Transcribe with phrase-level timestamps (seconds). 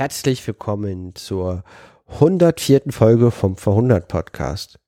[0.00, 1.62] Herzlich willkommen zur
[2.08, 2.84] 104.
[2.88, 4.78] Folge vom Verhundert Podcast.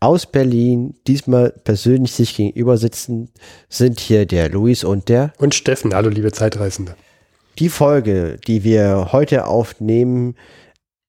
[0.00, 3.28] Aus Berlin, diesmal persönlich sich gegenüber sitzen,
[3.68, 5.94] sind hier der Luis und der und Steffen.
[5.94, 6.96] Hallo, liebe Zeitreisende.
[7.58, 10.36] Die Folge, die wir heute aufnehmen,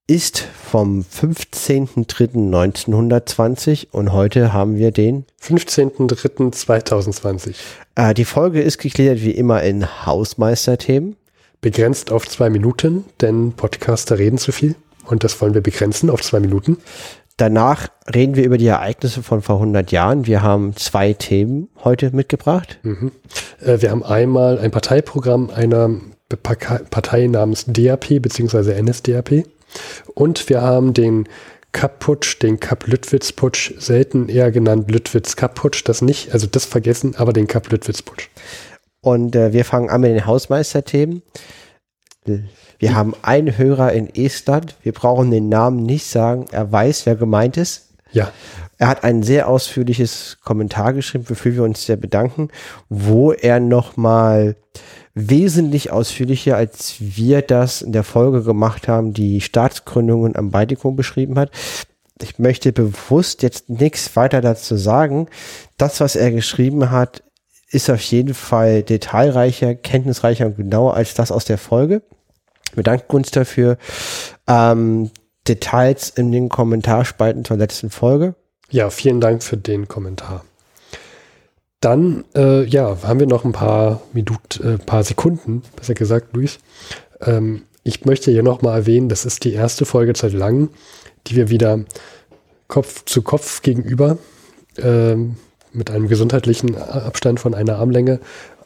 [0.07, 7.55] ist vom 15.03.1920 und heute haben wir den 15.03.2020.
[7.95, 11.15] Äh, die Folge ist gegliedert wie immer in Hausmeisterthemen.
[11.61, 16.21] Begrenzt auf zwei Minuten, denn Podcaster reden zu viel und das wollen wir begrenzen auf
[16.21, 16.77] zwei Minuten.
[17.37, 20.27] Danach reden wir über die Ereignisse von vor 100 Jahren.
[20.27, 22.79] Wir haben zwei Themen heute mitgebracht.
[22.83, 23.11] Mhm.
[23.59, 25.89] Äh, wir haben einmal ein Parteiprogramm einer
[26.29, 28.81] Partei namens DAP bzw.
[28.81, 29.45] NSDAP
[30.13, 31.27] und wir haben den
[31.71, 38.29] Kapp-Putsch, den Kapp-Lüttwitz-Putsch, selten eher genannt Lüttwitz-Kapp-Putsch, das nicht, also das vergessen, aber den Kapp-Lüttwitz-Putsch.
[39.01, 41.23] Und äh, wir fangen an mit den Hausmeisterthemen.
[42.77, 44.75] Wir haben einen Hörer in Estland.
[44.83, 46.45] Wir brauchen den Namen nicht sagen.
[46.51, 47.89] Er weiß, wer gemeint ist.
[48.11, 48.31] Ja.
[48.77, 52.49] Er hat ein sehr ausführliches Kommentar geschrieben, wofür wir uns sehr bedanken,
[52.89, 54.55] wo er nochmal
[55.13, 61.37] wesentlich ausführlicher, als wir das in der Folge gemacht haben, die Staatsgründungen am Baltikum beschrieben
[61.37, 61.51] hat.
[62.21, 65.27] Ich möchte bewusst jetzt nichts weiter dazu sagen.
[65.77, 67.23] Das, was er geschrieben hat,
[67.71, 72.03] ist auf jeden Fall detailreicher, kenntnisreicher und genauer als das aus der Folge.
[72.73, 73.77] Wir danken uns dafür.
[74.47, 75.09] Ähm,
[75.47, 78.35] Details in den Kommentarspalten zur letzten Folge.
[78.69, 80.45] Ja, vielen Dank für den Kommentar.
[81.79, 86.59] Dann, äh, ja, haben wir noch ein paar Minuten, äh, paar Sekunden, besser gesagt, Luis.
[87.21, 90.69] Ähm, ich möchte hier nochmal erwähnen, das ist die erste Folge seit langem,
[91.25, 91.79] die wir wieder
[92.67, 94.19] Kopf zu Kopf gegenüber
[94.77, 95.37] ähm,
[95.73, 98.19] mit einem gesundheitlichen Abstand von einer Armlänge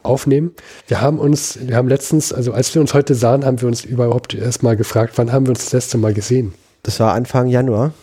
[0.04, 0.52] aufnehmen.
[0.88, 3.84] Wir haben uns, wir haben letztens, also als wir uns heute sahen, haben wir uns
[3.84, 6.54] überhaupt erstmal gefragt, wann haben wir uns das letzte Mal gesehen?
[6.84, 7.94] Das war Anfang Januar.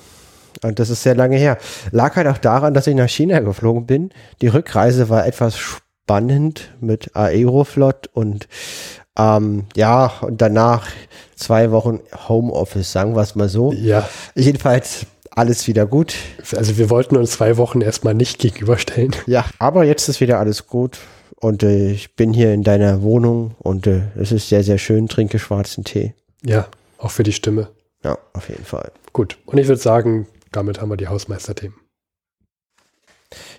[0.63, 1.59] Und das ist sehr lange her.
[1.91, 4.11] Lag halt auch daran, dass ich nach China geflogen bin.
[4.43, 8.49] Die Rückreise war etwas spannend mit Aeroflot und
[9.17, 10.89] ähm, ja, und danach
[11.37, 13.73] zwei Wochen Homeoffice, sagen wir es mal so.
[13.73, 14.09] Ja.
[14.35, 16.15] Jedenfalls alles wieder gut.
[16.57, 19.15] Also wir wollten uns zwei Wochen erstmal nicht gegenüberstellen.
[19.27, 20.99] Ja, aber jetzt ist wieder alles gut.
[21.37, 25.09] Und äh, ich bin hier in deiner Wohnung und äh, es ist sehr, sehr schön,
[25.09, 26.15] trinke schwarzen Tee.
[26.45, 27.69] Ja, auch für die Stimme.
[28.05, 28.93] Ja, auf jeden Fall.
[29.13, 29.39] Gut.
[29.47, 31.77] Und ich würde sagen, damit haben wir die Hausmeisterthemen.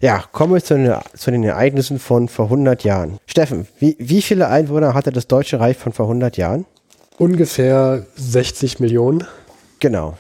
[0.02, 3.18] Ja, kommen wir zu den, zu den, Ereignissen von vor 100 Jahren.
[3.26, 6.66] Steffen, wie, wie viele Einwohner hatte das Deutsche Reich von vor 100 Jahren?
[7.18, 9.26] Ungefähr 60 Millionen.
[9.80, 10.18] Genau.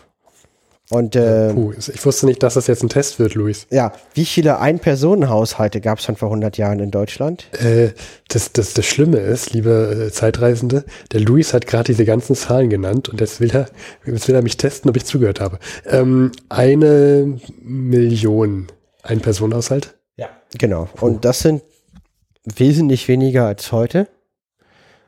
[0.94, 3.66] Und, äh, Puh, ich wusste nicht, dass das jetzt ein Test wird, Luis.
[3.72, 7.48] Ja, wie viele Ein-Personen-Haushalte gab es schon vor 100 Jahren in Deutschland?
[7.59, 7.94] Äh,
[8.28, 12.70] das, das, das Schlimme ist, liebe äh, Zeitreisende, der Luis hat gerade diese ganzen Zahlen
[12.70, 13.70] genannt und jetzt will, er,
[14.06, 15.58] jetzt will er mich testen, ob ich zugehört habe.
[15.88, 18.68] Ähm, eine Million
[19.02, 19.96] Ein-Personen-Haushalt?
[20.16, 20.30] Ja.
[20.60, 20.90] Genau.
[20.94, 21.08] Puh.
[21.08, 21.64] Und das sind
[22.46, 24.08] wesentlich weniger als heute.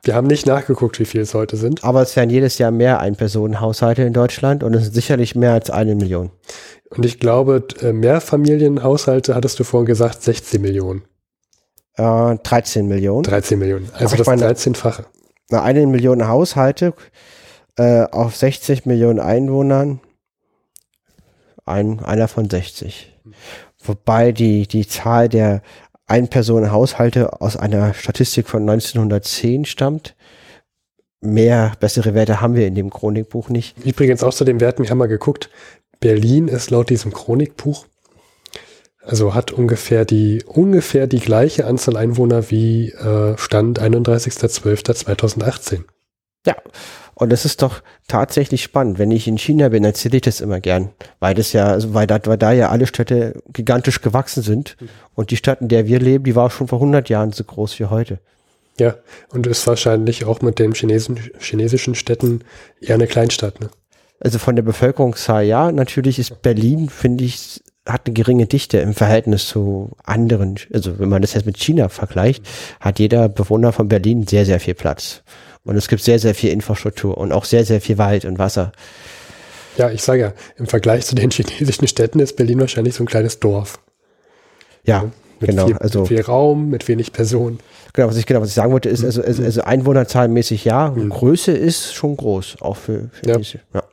[0.06, 1.84] Wir haben nicht nachgeguckt, wie viel es heute sind.
[1.84, 5.72] Aber es werden jedes Jahr mehr Ein-Personen-Haushalte in Deutschland und es sind sicherlich mehr als
[5.72, 6.30] eine Million.
[6.92, 11.06] Und ich glaube, äh, Mehrfamilienhaushalte hattest du vorhin gesagt, 16 Millionen.
[11.96, 13.24] Äh, 13 Millionen.
[13.24, 13.90] 13 Millionen.
[13.94, 15.06] Also das 13-fache.
[15.50, 16.94] Eine Million Haushalte
[17.76, 20.02] äh, auf 60 Millionen Einwohnern.
[21.66, 23.12] Ein, einer von 60.
[23.84, 25.64] Wobei die, die Zahl der
[26.08, 30.16] ein-Personen-Haushalte aus einer Statistik von 1910 stammt.
[31.22, 33.84] Mehr bessere Werte haben wir in dem Chronikbuch nicht.
[33.84, 35.50] Übrigens auch zu den Werten, wir haben mal geguckt,
[36.00, 37.88] Berlin ist laut diesem Chronikbuch,
[39.02, 45.86] also hat ungefähr die, ungefähr die gleiche Anzahl Einwohner wie äh, Stand 31.12.2018.
[46.46, 46.56] Ja,
[47.16, 49.00] und das ist doch tatsächlich spannend.
[49.00, 50.90] Wenn ich in China bin, erzähle ich das immer gern,
[51.20, 54.76] weil das ja, also weil, da, weil da ja alle Städte gigantisch gewachsen sind.
[55.14, 57.80] Und die Stadt, in der wir leben, die war schon vor 100 Jahren so groß
[57.80, 58.20] wie heute.
[58.78, 58.96] Ja,
[59.30, 62.42] und ist wahrscheinlich auch mit den Chinesen, chinesischen Städten
[62.82, 63.70] eher eine Kleinstadt, ne?
[64.20, 68.94] Also von der Bevölkerungszahl ja, natürlich ist Berlin, finde ich, hat eine geringe Dichte im
[68.94, 70.56] Verhältnis zu anderen.
[70.74, 72.44] Also wenn man das jetzt mit China vergleicht,
[72.80, 75.22] hat jeder Bewohner von Berlin sehr, sehr viel Platz.
[75.66, 78.72] Und es gibt sehr, sehr viel Infrastruktur und auch sehr, sehr viel Wald und Wasser.
[79.78, 83.08] Ja, ich sage ja, im Vergleich zu den chinesischen Städten ist Berlin wahrscheinlich so ein
[83.08, 83.80] kleines Dorf.
[84.86, 85.66] Ja, mit genau.
[85.68, 87.60] Viel, also mit viel Raum, mit wenig Personen.
[87.92, 91.10] Genau, was ich genau, was ich sagen wollte, ist, also, also, also Einwohnerzahlmäßig ja, mhm.
[91.10, 93.38] Größe ist schon groß, auch für, für ja.
[93.38, 93.60] diese.
[93.74, 93.84] Ja.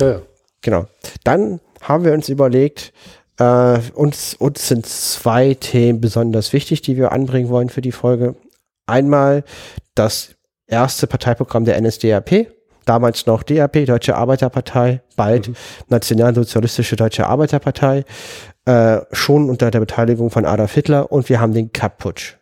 [0.00, 0.06] ja.
[0.06, 0.22] Ja,
[0.66, 0.86] Genau.
[1.22, 2.92] Dann haben wir uns überlegt,
[3.38, 8.34] äh, uns, uns sind zwei Themen besonders wichtig, die wir anbringen wollen für die Folge.
[8.86, 9.44] Einmal
[9.94, 10.35] das
[10.66, 12.48] erste Parteiprogramm der NSDAP,
[12.84, 15.56] damals noch DAP, Deutsche Arbeiterpartei, bald mhm.
[15.88, 18.04] Nationalsozialistische Deutsche Arbeiterpartei,
[18.64, 22.36] äh, schon unter der Beteiligung von Adolf Hitler und wir haben den Kapp-Putsch.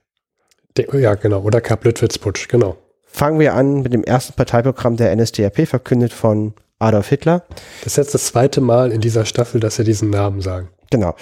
[0.92, 2.76] Ja, genau, oder Kapp-Lüttwitz-Putsch, genau.
[3.06, 7.44] Fangen wir an mit dem ersten Parteiprogramm der NSDAP, verkündet von Adolf Hitler.
[7.82, 10.68] Das ist jetzt das zweite Mal in dieser Staffel, dass wir diesen Namen sagen.
[10.90, 11.14] Genau.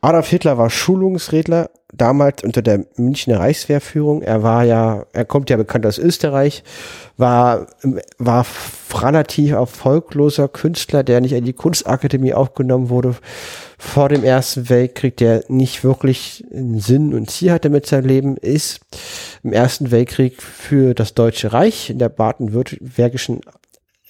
[0.00, 4.22] Adolf Hitler war Schulungsredner, damals unter der Münchner Reichswehrführung.
[4.22, 6.64] Er war ja, er kommt ja bekannt aus Österreich,
[7.16, 7.66] war,
[8.18, 8.46] war
[8.94, 13.16] relativ erfolgloser Künstler, der nicht in die Kunstakademie aufgenommen wurde
[13.78, 18.36] vor dem Ersten Weltkrieg, der nicht wirklich einen Sinn und Ziel hatte mit seinem Leben,
[18.36, 18.80] ist
[19.42, 23.40] im Ersten Weltkrieg für das Deutsche Reich in der baden-württembergischen,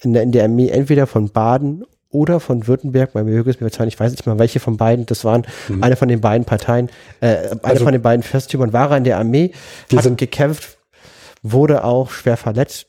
[0.01, 1.83] in der, in der Armee entweder von Baden
[2.15, 5.25] oder von Württemberg, man möge es mir ich weiß nicht mal, welche von beiden, das
[5.25, 5.83] waren mhm.
[5.83, 6.89] eine von den beiden Parteien,
[7.19, 9.51] äh, eine also, von den beiden Fürstümern war er in der Armee,
[9.93, 10.77] hat gekämpft,
[11.43, 12.87] wurde auch schwer verletzt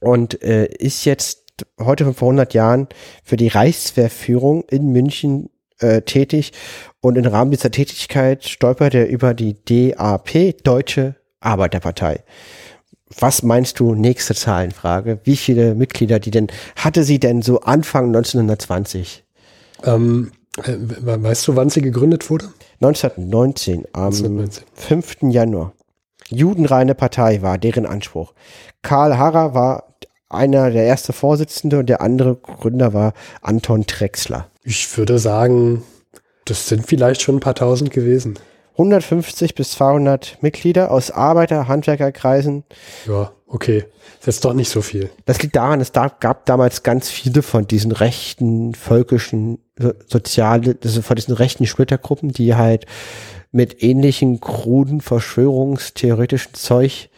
[0.00, 2.88] und äh, ist jetzt heute vor 100 Jahren
[3.24, 5.48] für die Reichswehrführung in München
[5.78, 6.52] äh, tätig
[7.00, 12.22] und im Rahmen dieser Tätigkeit stolpert er über die DAP, Deutsche Arbeiterpartei.
[13.18, 15.20] Was meinst du, nächste Zahlenfrage?
[15.24, 19.24] Wie viele Mitglieder, die denn, hatte sie denn so Anfang 1920?
[19.84, 20.32] Ähm,
[20.62, 22.46] äh, weißt du, wann sie gegründet wurde?
[22.80, 24.64] 1919, am 1919.
[24.74, 25.16] 5.
[25.30, 25.72] Januar.
[26.28, 28.32] Judenreine Partei war deren Anspruch.
[28.82, 29.94] Karl Harrer war
[30.28, 34.48] einer der erste Vorsitzende und der andere Gründer war Anton Trexler.
[34.62, 35.82] Ich würde sagen,
[36.44, 38.38] das sind vielleicht schon ein paar tausend gewesen.
[38.74, 42.64] 150 bis 200 Mitglieder aus Arbeiter-, Handwerkerkreisen.
[43.06, 43.84] Ja, okay.
[44.20, 45.10] Das ist doch nicht so viel.
[45.26, 49.58] Das liegt daran, es gab damals ganz viele von diesen rechten, völkischen,
[50.06, 52.86] soziale, also von diesen rechten Splittergruppen, die halt
[53.52, 57.10] mit ähnlichen kruden, verschwörungstheoretischen Zeug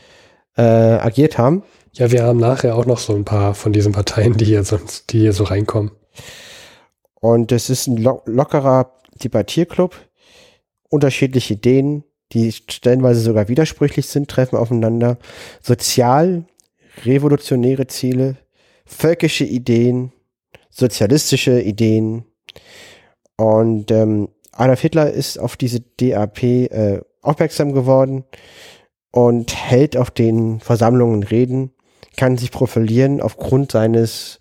[0.56, 1.62] äh, agiert haben.
[1.92, 5.12] Ja, wir haben nachher auch noch so ein paar von diesen Parteien, die hier sonst,
[5.12, 5.92] die hier so reinkommen.
[7.14, 8.92] Und es ist ein lo lockerer
[9.22, 9.96] Debattierclub.
[10.96, 15.18] Unterschiedliche Ideen, die stellenweise sogar widersprüchlich sind, treffen aufeinander.
[15.60, 16.46] Sozial,
[17.04, 18.36] revolutionäre Ziele,
[18.86, 20.12] völkische Ideen,
[20.70, 22.24] sozialistische Ideen.
[23.36, 28.24] Und ähm, Adolf Hitler ist auf diese DAP äh, aufmerksam geworden
[29.10, 31.72] und hält auf den Versammlungen Reden,
[32.16, 34.40] kann sich profilieren aufgrund seines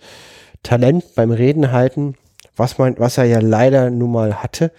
[0.64, 2.16] Talent beim Reden halten
[2.56, 4.72] was man, was er ja leider nun mal hatte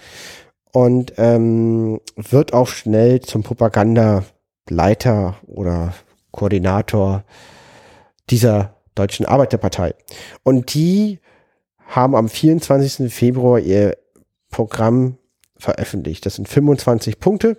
[0.77, 5.95] und ähm, wird auch schnell zum Propagandaleiter oder
[6.33, 7.25] Koordinator
[8.29, 9.95] dieser deutschen Arbeiterpartei.
[10.43, 11.21] Und die
[11.87, 13.11] haben am 24.
[13.11, 13.97] Februar ihr
[14.51, 15.17] Programm
[15.57, 16.27] veröffentlicht.
[16.27, 17.57] Das sind 25 Punkte.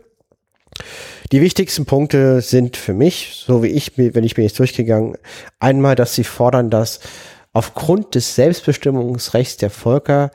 [1.31, 5.17] Die wichtigsten Punkte sind für mich, so wie ich, wenn ich mir jetzt durchgegangen,
[5.57, 6.99] einmal, dass sie fordern, dass
[7.51, 10.29] aufgrund des Selbstbestimmungsrechts der Völker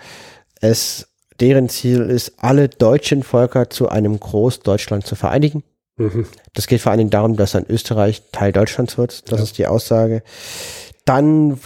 [0.61, 1.11] es
[1.42, 5.64] deren Ziel ist, alle deutschen Völker zu einem Großdeutschland zu vereinigen.
[5.96, 6.26] Mhm.
[6.54, 9.30] Das geht vor allen Dingen darum, dass dann Österreich Teil Deutschlands wird.
[9.30, 9.44] Das ja.
[9.44, 10.22] ist die Aussage.
[11.04, 11.58] Dann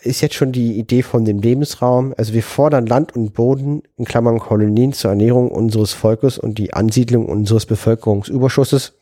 [0.00, 2.14] ist jetzt schon die Idee von dem Lebensraum.
[2.16, 6.72] Also wir fordern Land und Boden, in Klammern Kolonien zur Ernährung unseres Volkes und die
[6.72, 8.94] Ansiedlung unseres Bevölkerungsüberschusses.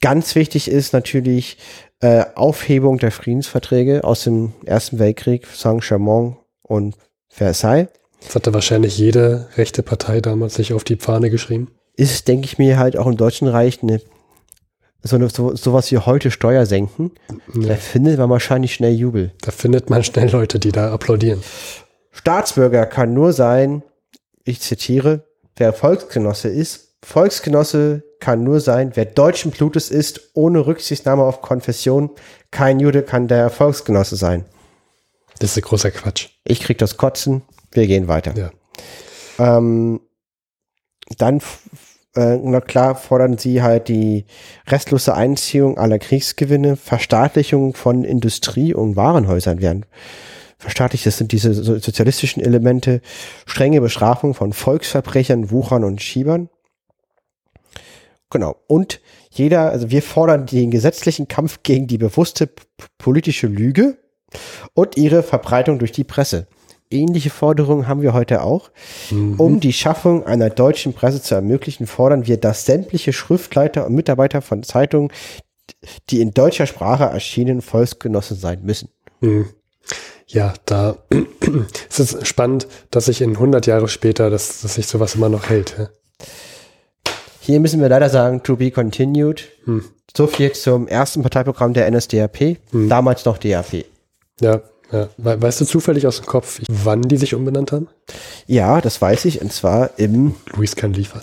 [0.00, 1.58] Ganz wichtig ist natürlich
[2.00, 6.96] äh, Aufhebung der Friedensverträge aus dem Ersten Weltkrieg, Saint-Germain und
[7.28, 7.88] Versailles.
[8.20, 11.70] Das hatte wahrscheinlich jede rechte Partei damals sich auf die Pfahne geschrieben.
[11.96, 14.00] Ist, denke ich mir, halt auch im Deutschen Reich eine,
[15.02, 17.12] so eine, so, sowas wie heute Steuer senken.
[17.54, 17.68] Ja.
[17.68, 19.32] Da findet man wahrscheinlich schnell Jubel.
[19.40, 21.42] Da findet man schnell Leute, die da applaudieren.
[22.12, 23.82] Staatsbürger kann nur sein,
[24.44, 25.24] ich zitiere,
[25.56, 32.10] wer Volksgenosse ist, Volksgenosse kann nur sein, wer deutschen Blutes ist, ohne Rücksichtnahme auf Konfession.
[32.50, 34.44] Kein Jude kann der Volksgenosse sein.
[35.38, 36.30] Das ist ein großer Quatsch.
[36.44, 37.42] Ich krieg das Kotzen.
[37.70, 38.34] Wir gehen weiter.
[38.36, 38.50] Ja.
[39.38, 40.00] Ähm,
[41.18, 41.40] dann,
[42.14, 44.24] äh, na klar, fordern sie halt die
[44.66, 49.86] restlose Einziehung aller Kriegsgewinne, Verstaatlichung von Industrie- und Warenhäusern werden
[50.58, 51.06] verstaatlicht.
[51.06, 53.00] Das sind diese sozialistischen Elemente,
[53.46, 56.48] strenge Bestrafung von Volksverbrechern, Wuchern und Schiebern.
[58.30, 58.56] Genau.
[58.66, 62.48] Und jeder, also wir fordern den gesetzlichen Kampf gegen die bewusste
[62.98, 63.98] politische Lüge
[64.74, 66.48] und ihre Verbreitung durch die Presse.
[66.90, 68.70] Ähnliche Forderungen haben wir heute auch.
[69.10, 69.40] Mhm.
[69.40, 74.42] Um die Schaffung einer deutschen Presse zu ermöglichen, fordern wir, dass sämtliche Schriftleiter und Mitarbeiter
[74.42, 75.10] von Zeitungen,
[76.10, 78.88] die in deutscher Sprache erschienen, Volksgenossen sein müssen.
[79.20, 79.46] Mhm.
[80.28, 80.96] Ja, da
[81.88, 85.48] ist es spannend, dass sich in 100 Jahre später, dass, dass sich sowas immer noch
[85.48, 85.76] hält.
[85.78, 85.88] Ja?
[87.40, 89.44] Hier müssen wir leider sagen, to be continued.
[89.64, 89.84] Hm.
[90.16, 92.88] So viel zum ersten Parteiprogramm der NSDAP, hm.
[92.88, 93.84] damals noch DAP.
[94.40, 94.62] Ja,
[94.92, 95.08] ja.
[95.16, 97.88] Weißt du zufällig aus dem Kopf, wann die sich umbenannt haben?
[98.46, 99.40] Ja, das weiß ich.
[99.40, 100.34] Und zwar im.
[100.54, 101.22] Luis kann liefern.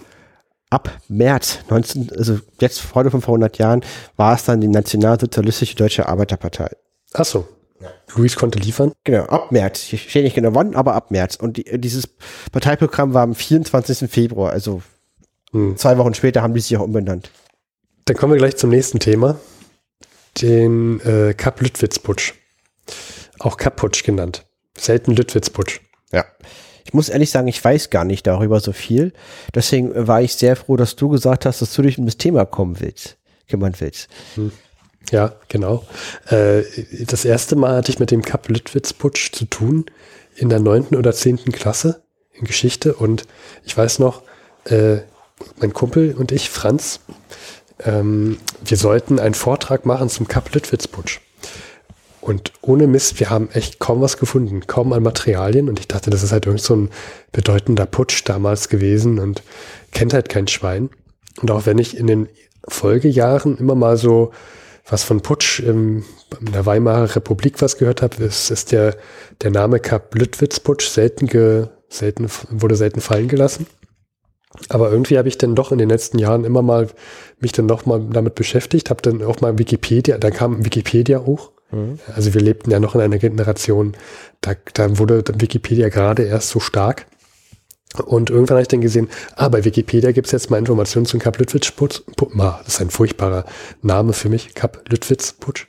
[0.70, 3.82] Ab März 19, also jetzt heute von vor 100 Jahren,
[4.18, 6.72] war es dann die Nationalsozialistische Deutsche Arbeiterpartei.
[7.14, 7.48] Ach so.
[7.80, 7.90] Ja.
[8.16, 8.92] Luis konnte liefern?
[9.04, 9.92] Genau, ab März.
[9.94, 11.36] Ich stehe nicht genau wann, aber ab März.
[11.36, 12.08] Und die, dieses
[12.52, 14.10] Parteiprogramm war am 24.
[14.10, 14.82] Februar, also
[15.52, 15.78] hm.
[15.78, 17.30] zwei Wochen später haben die sich auch umbenannt.
[18.06, 19.38] Dann kommen wir gleich zum nächsten Thema.
[20.42, 22.34] Den äh, Kap-Lüttwitz-Putsch.
[23.44, 24.46] Auch Kap-Putsch genannt.
[24.78, 25.82] Selten Lüttwitz-Putsch.
[26.14, 26.24] Ja.
[26.86, 29.12] Ich muss ehrlich sagen, ich weiß gar nicht darüber so viel.
[29.54, 32.46] Deswegen war ich sehr froh, dass du gesagt hast, dass du dich um das Thema
[32.46, 33.18] kommen willst,
[33.50, 34.08] kümmern willst.
[34.36, 34.54] Hm.
[35.12, 35.86] Ja, genau.
[36.30, 36.64] Äh,
[37.06, 39.88] das erste Mal hatte ich mit dem Kap Lüttwitz-Putsch zu tun
[40.36, 43.28] in der neunten oder zehnten Klasse in Geschichte und
[43.66, 44.24] ich weiß noch,
[44.64, 45.00] äh,
[45.58, 47.02] mein Kumpel und ich, Franz,
[47.84, 51.20] ähm, wir sollten einen Vortrag machen zum Kap Lüttwitz-Putsch.
[52.24, 55.68] Und ohne Mist, wir haben echt kaum was gefunden, kaum an Materialien.
[55.68, 56.90] Und ich dachte, das ist halt irgend so ein
[57.34, 59.44] bedeutender Putsch damals gewesen und
[59.92, 60.90] kennt halt kein Schwein.
[61.42, 62.30] Und auch wenn ich in den
[62.66, 64.32] Folgejahren immer mal so
[64.88, 66.06] was von Putsch im,
[66.40, 68.96] in der Weimarer Republik was gehört habe, ist, ist der,
[69.42, 73.68] der Name Kap Lüttwitz-Putsch selten, ge, selten, wurde selten fallen gelassen.
[74.70, 76.88] Aber irgendwie habe ich dann doch in den letzten Jahren immer mal
[77.40, 81.53] mich dann noch mal damit beschäftigt, habe dann auch mal Wikipedia, da kam Wikipedia hoch.
[81.74, 82.00] Mhm.
[82.14, 83.94] Also wir lebten ja noch in einer Generation,
[84.42, 87.06] da, da wurde Wikipedia gerade erst so stark.
[88.06, 91.20] Und irgendwann habe ich dann gesehen, ah, bei Wikipedia gibt es jetzt mal Informationen zum
[91.20, 92.02] Kap Lüttwitz-Putsch.
[92.38, 93.46] Das ist ein furchtbarer
[93.84, 95.68] Name für mich, Kap Lüttwitz-Putsch.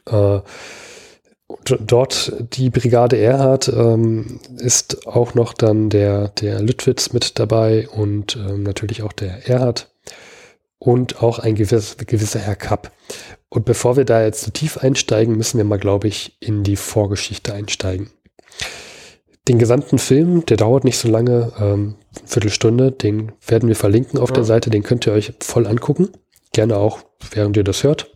[0.07, 0.39] Äh,
[1.79, 8.37] dort die Brigade Erhard ähm, ist auch noch dann der, der Lüttwitz mit dabei und
[8.37, 9.91] ähm, natürlich auch der Erhard
[10.79, 12.91] und auch ein gewiss, gewisser Herr Kapp.
[13.49, 16.75] Und bevor wir da jetzt so tief einsteigen, müssen wir mal, glaube ich, in die
[16.75, 18.09] Vorgeschichte einsteigen.
[19.49, 24.29] Den gesamten Film, der dauert nicht so lange, ähm, Viertelstunde, den werden wir verlinken auf
[24.29, 24.35] ja.
[24.35, 26.09] der Seite, den könnt ihr euch voll angucken.
[26.53, 26.99] Gerne auch,
[27.31, 28.11] während ihr das hört.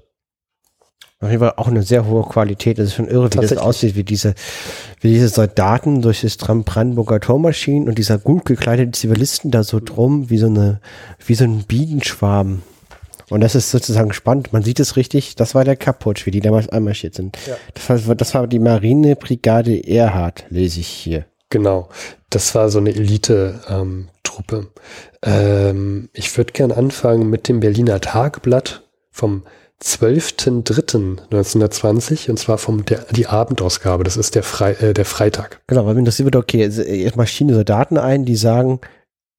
[1.19, 2.77] Auf jeden Fall auch eine sehr hohe Qualität.
[2.77, 4.35] Das ist schon irre, wie das aussieht, wie diese,
[5.01, 10.29] wie diese Soldaten durch das Brandenburger Tormaschinen und dieser gut gekleidete Zivilisten da so drum,
[10.29, 10.81] wie so eine,
[11.25, 12.61] wie so ein Bienenschwarm.
[13.33, 14.53] Und das ist sozusagen spannend.
[14.53, 15.35] Man sieht es richtig.
[15.35, 17.35] Das war der Kaputsch, wie die damals einmarschiert sind.
[17.47, 17.55] Ja.
[17.73, 21.25] Das, war, das war die Marinebrigade Erhard, lese ich hier.
[21.49, 21.89] Genau.
[22.29, 24.67] Das war so eine Elite-Truppe.
[25.23, 29.41] Ähm, ich würde gern anfangen mit dem Berliner Tageblatt vom
[29.81, 34.03] 12.03.1920 und zwar vom der, die Abendausgabe.
[34.03, 35.59] Das ist der, Fre äh, der Freitag.
[35.65, 36.67] Genau, weil mir das wird okay.
[36.67, 38.79] Jetzt marschieren so Daten ein, die sagen,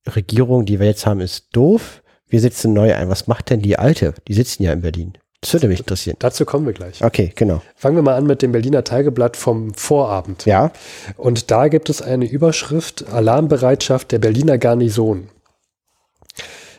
[0.04, 3.08] Regierung, die wir jetzt haben, ist doof wir setzen neu ein.
[3.08, 4.14] Was macht denn die alte?
[4.28, 5.14] Die sitzen ja in Berlin.
[5.44, 6.16] Das würde mich interessieren.
[6.20, 7.04] Dazu kommen wir gleich.
[7.04, 7.60] Okay, genau.
[7.76, 10.46] Fangen wir mal an mit dem Berliner Tageblatt vom Vorabend.
[10.46, 10.72] Ja.
[11.18, 15.28] Und da gibt es eine Überschrift Alarmbereitschaft der Berliner Garnison.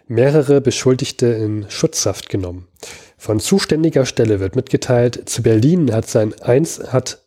[0.08, 2.68] Mehrere Beschuldigte in Schutzhaft genommen.
[3.20, 7.20] Von zuständiger Stelle wird mitgeteilt, zu Berlin hat sein eins hat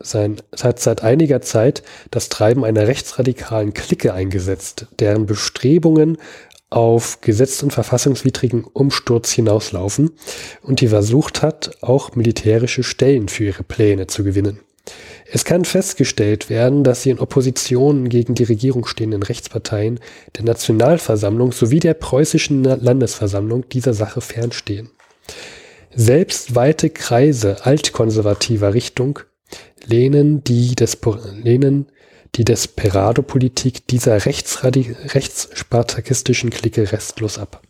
[0.00, 6.18] sein, hat seit einiger Zeit das Treiben einer rechtsradikalen Clique eingesetzt, deren Bestrebungen
[6.74, 10.10] auf gesetz- und verfassungswidrigen Umsturz hinauslaufen
[10.62, 14.58] und die versucht hat, auch militärische Stellen für ihre Pläne zu gewinnen.
[15.30, 20.00] Es kann festgestellt werden, dass die in Opposition gegen die Regierung stehenden Rechtsparteien
[20.36, 24.90] der Nationalversammlung sowie der preußischen Landesversammlung dieser Sache fernstehen.
[25.94, 29.20] Selbst weite Kreise altkonservativer Richtung
[29.86, 30.98] lehnen die, des,
[31.42, 31.86] lehnen
[32.36, 37.62] die Desperado-Politik dieser rechtsspartakistischen Clique restlos ab.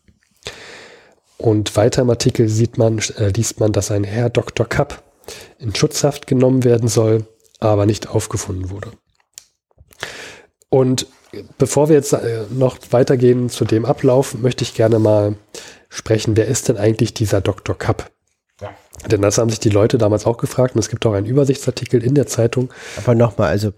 [1.36, 4.66] Und weiter im Artikel sieht man, äh, liest man, dass ein Herr Dr.
[4.66, 5.02] Kapp
[5.58, 7.26] in Schutzhaft genommen werden soll,
[7.60, 8.92] aber nicht aufgefunden wurde.
[10.68, 11.06] Und
[11.58, 15.36] bevor wir jetzt äh, noch weitergehen zu dem Ablauf, möchte ich gerne mal
[15.88, 17.76] sprechen, wer ist denn eigentlich dieser Dr.
[17.76, 18.10] Kapp?
[18.60, 18.70] Ja.
[19.10, 22.02] Denn das haben sich die Leute damals auch gefragt und es gibt auch einen Übersichtsartikel
[22.02, 22.72] in der Zeitung.
[22.96, 23.72] Aber nochmal, also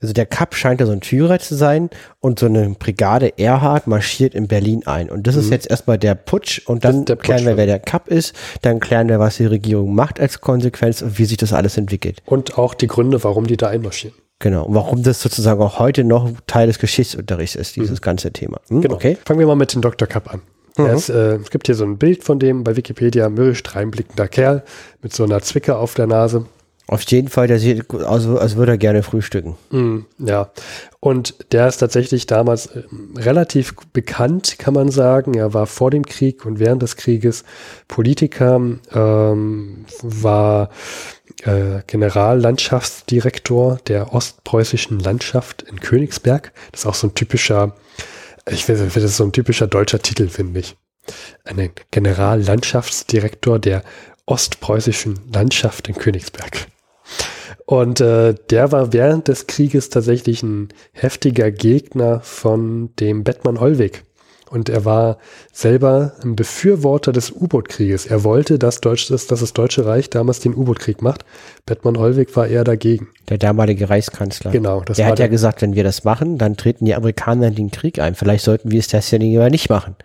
[0.00, 1.90] also der Kapp scheint ja so ein Führer zu sein
[2.20, 5.10] und so eine Brigade Erhard marschiert in Berlin ein.
[5.10, 5.40] Und das mhm.
[5.42, 8.80] ist jetzt erstmal der Putsch und dann Putsch, klären wir, wer der Kapp ist, dann
[8.80, 12.22] klären wir, was die Regierung macht als Konsequenz und wie sich das alles entwickelt.
[12.26, 14.16] Und auch die Gründe, warum die da einmarschieren.
[14.40, 18.04] Genau, und warum das sozusagen auch heute noch Teil des Geschichtsunterrichts ist, dieses mhm.
[18.04, 18.60] ganze Thema.
[18.68, 18.82] Hm?
[18.82, 18.94] Genau.
[18.96, 19.16] Okay.
[19.24, 20.06] Fangen wir mal mit dem Dr.
[20.06, 20.42] Kapp an.
[20.76, 20.86] Mhm.
[20.86, 24.64] Ist, äh, es gibt hier so ein Bild von dem bei Wikipedia, mürrisch dreinblickender Kerl
[25.02, 26.46] mit so einer Zwicke auf der Nase.
[26.86, 29.56] Auf jeden Fall, der sieht aus, als würde er gerne frühstücken.
[29.70, 30.50] Mm, ja,
[31.00, 32.82] und der ist tatsächlich damals äh,
[33.16, 35.32] relativ bekannt, kann man sagen.
[35.32, 37.44] Er war vor dem Krieg und während des Krieges
[37.88, 38.60] Politiker,
[38.92, 40.68] ähm, war
[41.44, 46.52] äh, Generallandschaftsdirektor der ostpreußischen Landschaft in Königsberg.
[46.72, 47.74] Das ist auch so ein typischer,
[48.50, 50.76] ich finde, das ist so ein typischer deutscher Titel, finde ich.
[51.44, 53.82] Ein Generallandschaftsdirektor der
[54.26, 56.66] ostpreußischen Landschaft in Königsberg.
[57.66, 64.04] Und äh, der war während des Krieges tatsächlich ein heftiger Gegner von dem Bettmann Hollweg.
[64.50, 65.18] Und er war
[65.52, 68.06] selber ein Befürworter des U-Boot-Krieges.
[68.06, 71.24] Er wollte, dass, Deutsch, dass das Deutsche Reich damals den U-Boot-Krieg macht.
[71.66, 73.08] Bettmann Hollweg war eher dagegen.
[73.28, 74.52] Der damalige Reichskanzler.
[74.52, 74.82] Genau.
[74.82, 77.70] Das der hat ja gesagt, wenn wir das machen, dann treten die Amerikaner in den
[77.70, 78.14] Krieg ein.
[78.14, 79.96] Vielleicht sollten wir es das ja nicht machen.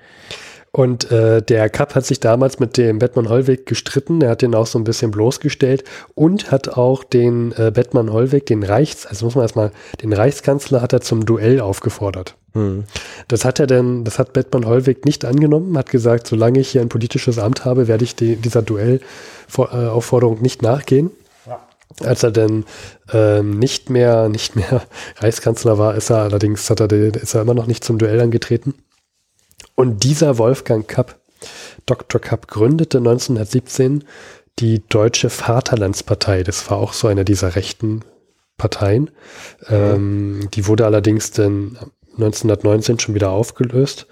[0.71, 4.21] Und äh, der Kapp hat sich damals mit dem Bettmann Hollweg gestritten.
[4.21, 5.83] Er hat den auch so ein bisschen bloßgestellt
[6.13, 9.71] und hat auch den äh, Bettmann Hollweg, den Reichs, also muss man erstmal,
[10.03, 12.35] den Reichskanzler hat er zum Duell aufgefordert.
[12.53, 12.83] Hm.
[13.27, 16.81] Das hat er denn, das hat Bettmann Hollweg nicht angenommen, hat gesagt, solange ich hier
[16.81, 21.11] ein politisches Amt habe, werde ich die, dieser Duellaufforderung äh, nicht nachgehen.
[22.01, 22.65] Als er dann
[23.11, 24.83] ähm, nicht mehr, nicht mehr
[25.17, 28.75] Reichskanzler war, ist er allerdings, hat er, ist er immer noch nicht zum Duell angetreten.
[29.79, 31.21] Und dieser Wolfgang Kapp,
[31.85, 32.19] Dr.
[32.19, 34.03] Kapp, gründete 1917
[34.59, 36.43] die Deutsche Vaterlandspartei.
[36.43, 38.01] Das war auch so eine dieser rechten
[38.57, 39.09] Parteien.
[39.69, 39.73] Mhm.
[39.73, 41.77] Ähm, die wurde allerdings dann
[42.17, 44.07] 1919 schon wieder aufgelöst.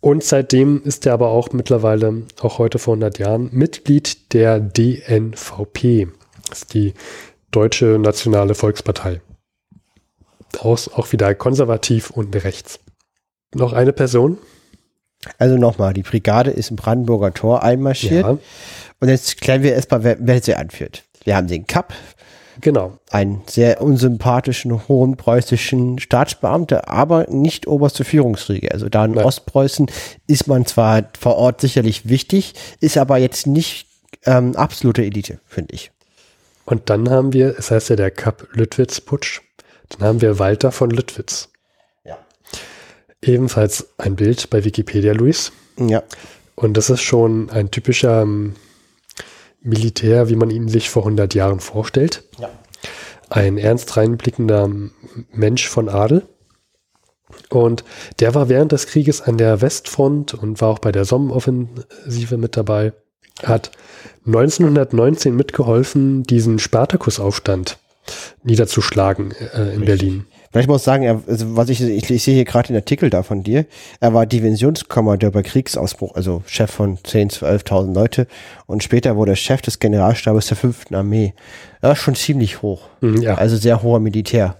[0.00, 6.08] Und seitdem ist er aber auch mittlerweile, auch heute vor 100 Jahren, Mitglied der DNVP.
[6.48, 6.92] Das ist die
[7.52, 9.20] Deutsche Nationale Volkspartei.
[10.58, 12.80] Aus, auch wieder konservativ und rechts.
[13.54, 14.38] Noch eine Person,
[15.38, 18.24] also nochmal, die Brigade ist im Brandenburger Tor einmarschiert.
[18.24, 18.38] Ja.
[19.00, 21.04] Und jetzt klären wir erstmal, wer, wer sie anführt.
[21.24, 21.92] Wir haben den Kapp.
[22.60, 22.98] Genau.
[23.10, 28.72] Einen sehr unsympathischen, hohen preußischen Staatsbeamter, aber nicht oberste Führungsriege.
[28.72, 29.24] Also da in Nein.
[29.24, 29.88] Ostpreußen
[30.26, 33.86] ist man zwar vor Ort sicherlich wichtig, ist aber jetzt nicht
[34.24, 35.92] ähm, absolute Elite, finde ich.
[36.64, 39.40] Und dann haben wir, es heißt ja der Kapp Lüttwitz-Putsch,
[39.90, 41.50] dann haben wir Walter von Lüttwitz.
[43.22, 45.52] Ebenfalls ein Bild bei Wikipedia, Luis.
[45.78, 46.02] Ja.
[46.54, 48.54] Und das ist schon ein typischer ähm,
[49.60, 52.24] Militär, wie man ihn sich vor 100 Jahren vorstellt.
[52.38, 52.50] Ja.
[53.28, 54.70] Ein ernst reinblickender
[55.32, 56.26] Mensch von Adel.
[57.50, 57.84] Und
[58.20, 62.56] der war während des Krieges an der Westfront und war auch bei der Sommenoffensive mit
[62.56, 62.92] dabei.
[63.42, 63.70] Hat
[64.26, 67.78] 1919 mitgeholfen, diesen Spartakusaufstand
[68.42, 69.86] niederzuschlagen äh, in Richtig.
[69.86, 70.26] Berlin.
[70.50, 73.10] Vielleicht muss ich sagen, er, also was ich, ich, ich sehe hier gerade den Artikel
[73.10, 73.66] da von dir.
[74.00, 78.26] Er war Divisionskommandeur bei Kriegsausbruch, also Chef von 10, 12.000 Leute.
[78.66, 80.92] Und später wurde er Chef des Generalstabes der 5.
[80.92, 81.34] Armee.
[81.82, 82.88] Er war schon ziemlich hoch.
[83.00, 83.34] Mhm, ja.
[83.34, 84.56] Also sehr hoher Militär.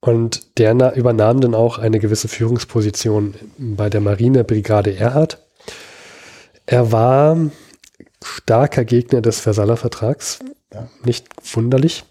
[0.00, 5.38] Und der übernahm dann auch eine gewisse Führungsposition bei der Marinebrigade Erhard.
[6.66, 7.38] Er war
[8.24, 10.40] starker Gegner des Versailler Vertrags.
[10.74, 10.88] Ja.
[11.04, 12.04] Nicht wunderlich.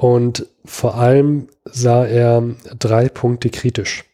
[0.00, 2.42] Und vor allem sah er
[2.78, 4.06] drei Punkte kritisch.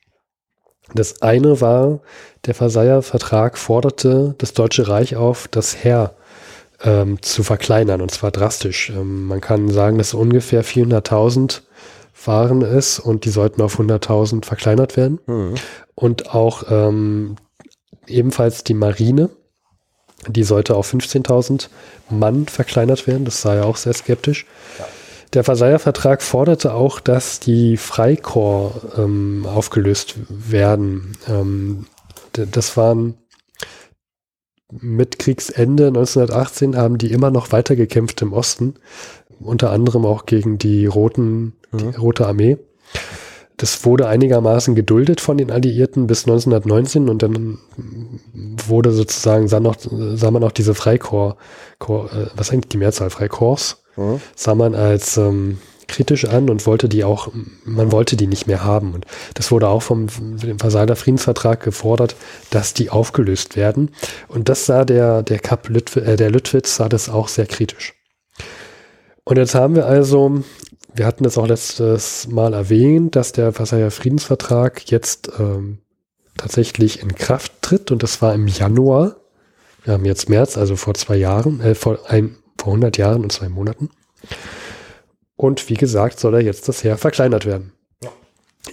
[0.93, 2.01] Das eine war,
[2.45, 6.17] der Versailler Vertrag forderte das Deutsche Reich auf, das Heer
[6.83, 8.91] ähm, zu verkleinern, und zwar drastisch.
[8.91, 11.61] Ähm, man kann sagen, dass ungefähr 400.000
[12.25, 15.21] waren es und die sollten auf 100.000 verkleinert werden.
[15.27, 15.55] Mhm.
[15.95, 17.37] Und auch ähm,
[18.09, 19.31] ebenfalls die Marine,
[20.27, 21.69] die sollte auf 15.000
[22.11, 23.25] Mann verkleinert werden.
[23.25, 24.47] Das sah ja auch sehr skeptisch.
[24.81, 24.87] Ja.
[25.37, 31.13] Der Versailler Vertrag forderte auch, dass die Freikorps ähm, aufgelöst werden.
[31.29, 31.85] Ähm,
[32.33, 33.19] das waren
[34.73, 38.77] mit Kriegsende 1918 haben die immer noch weitergekämpft im Osten.
[39.39, 41.91] unter anderem auch gegen die Roten, die Mhm.
[41.97, 42.57] Rote Armee.
[43.59, 47.59] Das wurde einigermaßen geduldet von den Alliierten bis 1919 und dann
[48.67, 51.39] wurde sozusagen, sah, noch, sah man auch diese Freikorps,
[51.79, 53.11] Korps, äh, was eigentlich die Mehrzahl?
[53.11, 53.83] Freikorps?
[53.97, 54.21] Mhm.
[54.35, 57.29] sah man als ähm, kritisch an und wollte die auch,
[57.65, 58.95] man wollte die nicht mehr haben.
[58.95, 62.17] Und das wurde auch vom dem Versailler Friedensvertrag gefordert,
[62.51, 63.91] dass die aufgelöst werden.
[64.29, 67.95] Und das sah der, der Kap Lütw äh, der Lüttwitz sah das auch sehr kritisch.
[69.25, 70.43] Und jetzt haben wir also,
[70.95, 75.79] wir hatten das auch letztes Mal erwähnt, dass der Versailler Friedensvertrag jetzt ähm,
[76.37, 79.17] tatsächlich in Kraft tritt und das war im Januar.
[79.85, 83.31] Wir haben jetzt März, also vor zwei Jahren, äh, vor, ein, vor 100 Jahren und
[83.31, 83.91] zwei Monaten.
[85.37, 87.73] Und wie gesagt, soll er jetzt das Heer verkleinert werden.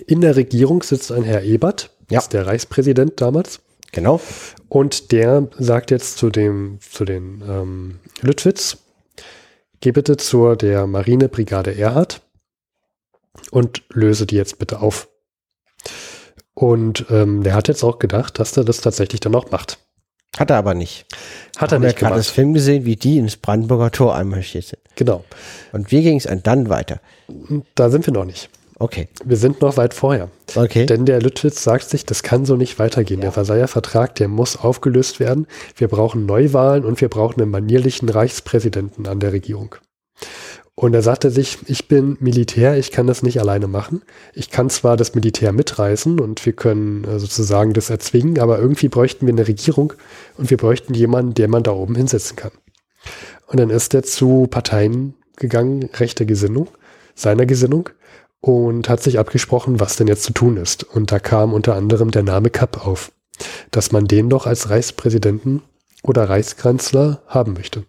[0.07, 2.17] In der Regierung sitzt ein Herr Ebert, Ja.
[2.17, 3.61] ist der Reichspräsident damals.
[3.91, 4.19] Genau.
[4.67, 8.77] Und der sagt jetzt zu dem, zu den ähm, Lüttwitz,
[9.79, 12.23] geh bitte zur der Marinebrigade Erhard
[13.51, 15.07] und löse die jetzt bitte auf.
[16.55, 19.82] Und ähm, der hat jetzt auch gedacht, dass er das tatsächlich dann auch macht.
[20.37, 21.05] Hat er aber nicht.
[21.57, 22.35] Hat er Haben wir nicht gerade das gemacht.
[22.35, 24.79] Film gesehen, wie die ins Brandenburger Tor einmarschiert sind.
[24.95, 25.23] Genau.
[25.71, 26.99] Und wie ging es dann weiter?
[27.75, 28.49] Da sind wir noch nicht.
[28.79, 29.07] Okay.
[29.23, 30.29] Wir sind noch weit vorher.
[30.55, 30.85] Okay.
[30.85, 33.21] Denn der Lüttwitz sagt sich, das kann so nicht weitergehen.
[33.21, 35.47] Der Versailler Vertrag, der muss aufgelöst werden.
[35.77, 39.75] Wir brauchen Neuwahlen und wir brauchen einen manierlichen Reichspräsidenten an der Regierung.
[40.75, 44.01] Und er sagte sich, ich bin Militär, ich kann das nicht alleine machen.
[44.33, 48.89] Ich kann zwar das Militär mitreißen und wir können äh, sozusagen das erzwingen, aber irgendwie
[48.89, 49.93] bräuchten wir eine Regierung
[50.37, 52.51] und wir bräuchten jemanden, der man da oben hinsetzen kann.
[53.47, 56.69] Und dann ist er zu Parteien gegangen, rechter Gesinnung,
[57.13, 57.89] seiner Gesinnung,
[58.41, 60.83] und hat sich abgesprochen, was denn jetzt zu tun ist.
[60.83, 63.11] Und da kam unter anderem der Name Kapp auf,
[63.71, 65.61] dass man den doch als Reichspräsidenten
[66.01, 67.85] oder Reichskanzler haben möchte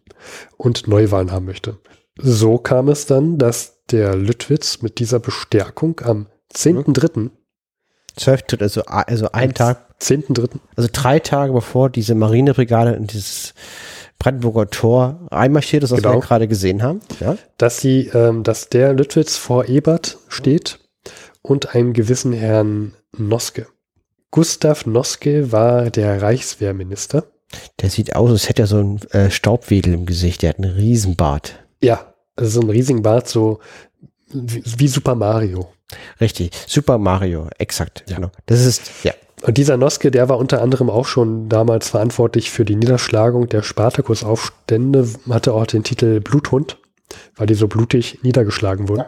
[0.57, 1.79] und Neuwahlen haben möchte.
[2.19, 7.31] So kam es dann, dass der Lüttwitz mit dieser Bestärkung am 10.3.,
[8.17, 13.55] Zwölf Tritt, also, also ein Tag, 10.3., also drei Tage bevor diese Marinebrigade in dieses
[14.21, 16.15] Brandenburger Tor einmarschiert ist, was Genau.
[16.15, 17.01] wir gerade gesehen haben.
[17.19, 17.37] Ja.
[17.59, 20.79] dass sie, ähm, dass der Lüttwitz vor Ebert steht
[21.43, 23.67] und einem gewissen Herrn Noske.
[24.31, 27.25] Gustav Noske war der Reichswehrminister.
[27.81, 30.43] Der sieht aus, als hätte er so einen äh, Staubwedel im Gesicht.
[30.43, 31.64] Der hat einen Riesenbart.
[31.85, 33.61] Ja, also so ein riesigen Bart, so
[34.33, 35.69] wie, wie Super Mario.
[36.21, 36.51] Richtig.
[36.67, 38.05] Super Mario, exakt.
[38.09, 38.17] Ja.
[38.17, 38.31] Genau.
[38.47, 39.13] Das ist, ja.
[39.43, 43.63] Und dieser Noske, der war unter anderem auch schon damals verantwortlich für die Niederschlagung der
[43.63, 46.79] Spartakusaufstände, hatte auch den Titel Bluthund,
[47.37, 49.05] weil die so blutig niedergeschlagen wurden.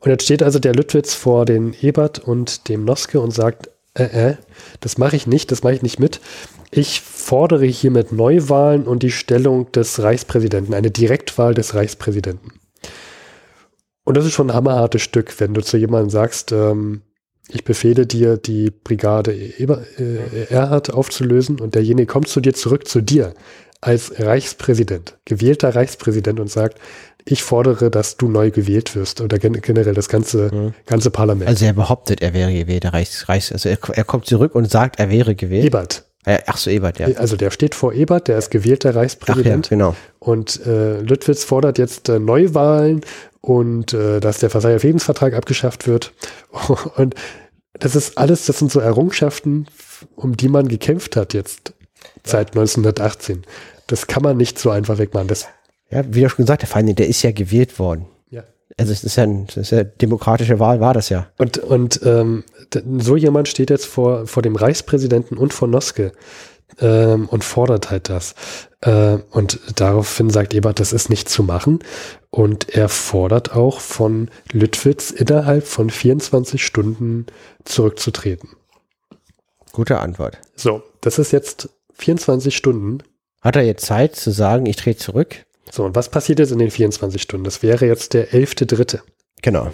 [0.00, 4.30] Und jetzt steht also der Lüttwitz vor den Ebert und dem Noske und sagt, äh,
[4.30, 4.36] äh,
[4.80, 6.20] das mache ich nicht, das mache ich nicht mit.
[6.70, 12.52] Ich fordere hiermit Neuwahlen und die Stellung des Reichspräsidenten, eine Direktwahl des Reichspräsidenten.
[14.04, 17.02] Und das ist schon ein hammerhartes Stück, wenn du zu jemandem sagst, ähm,
[17.48, 22.88] ich befehle dir, die Brigade Eber, äh, Erhard aufzulösen und derjenige kommt zu dir zurück,
[22.88, 23.34] zu dir
[23.80, 26.78] als Reichspräsident, gewählter Reichspräsident und sagt,
[27.24, 31.48] ich fordere, dass du neu gewählt wirst oder gen generell das ganze, ganze Parlament.
[31.48, 34.98] Also er behauptet, er wäre gewählter Reichs, Reichs also er, er kommt zurück und sagt,
[34.98, 35.66] er wäre gewählt.
[35.66, 36.04] Ebert.
[36.24, 37.08] Äh, ach so, Ebert, ja.
[37.16, 39.70] Also der steht vor Ebert, der ist gewählter Ach ja, Reichspräsident.
[39.70, 39.96] genau.
[40.20, 43.00] Und äh, Lüttwitz fordert jetzt äh, Neuwahlen
[43.40, 46.12] und äh, dass der Versailler Friedensvertrag abgeschafft wird.
[46.96, 47.16] Und
[47.72, 49.66] das ist alles, das sind so Errungenschaften,
[50.14, 51.72] um die man gekämpft hat jetzt
[52.22, 53.42] seit 1918.
[53.88, 55.26] Das kann man nicht so einfach wegmachen.
[55.26, 55.48] Das,
[55.92, 58.06] Ja, wie du schon gesagt, der Feind, der ist ja gewählt worden.
[58.30, 58.44] ja.
[58.78, 61.28] Also es ist ja, ein, das ist ja demokratische Wahl, war das ja.
[61.38, 62.44] Und, und ähm,
[62.98, 66.12] so jemand steht jetzt vor, vor dem Reichspräsidenten und vor Noske
[66.80, 68.34] ähm, und fordert halt das.
[68.80, 71.80] Äh, und daraufhin sagt Ebert, das ist nicht zu machen.
[72.30, 77.26] Und er fordert auch von Lüttwitz innerhalb von 24 Stunden
[77.64, 78.50] zurückzutreten.
[79.72, 80.38] Gute Antwort.
[80.56, 83.02] So, das ist jetzt 24 Stunden.
[83.40, 85.44] Hat er jetzt Zeit zu sagen, ich trete zurück?
[85.74, 87.44] So, und was passiert jetzt in den 24 Stunden?
[87.44, 89.00] Das wäre jetzt der 11.3.
[89.40, 89.72] Genau.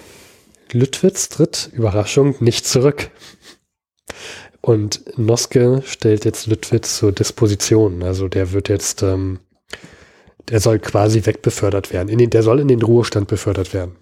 [0.71, 3.11] Lüttwitz tritt, Überraschung, nicht zurück.
[4.61, 8.05] Und Noske stellt jetzt Lüttwitz zur Disposition.
[8.05, 9.41] Also der wird jetzt, ähm,
[10.49, 12.09] der soll quasi wegbefördert werden.
[12.09, 13.97] In den, der soll in den Ruhestand befördert werden.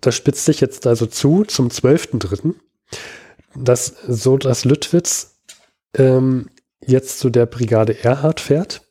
[0.00, 2.54] Das spitzt sich jetzt also zu zum 12.3.,
[3.54, 5.34] dass so, dass Lüttwitz
[5.98, 6.48] ähm,
[6.80, 8.88] jetzt zu der Brigade Erhard fährt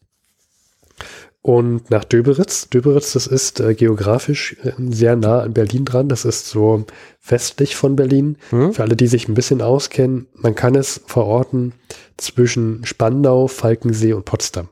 [1.42, 2.70] und nach Döberitz.
[2.70, 6.08] Döberitz, das ist äh, geografisch äh, sehr nah an Berlin dran.
[6.08, 6.86] Das ist so
[7.26, 8.38] westlich von Berlin.
[8.52, 8.74] Hm?
[8.74, 11.74] Für alle, die sich ein bisschen auskennen, man kann es verorten
[12.18, 14.70] zwischen Spandau, Falkensee und Potsdam.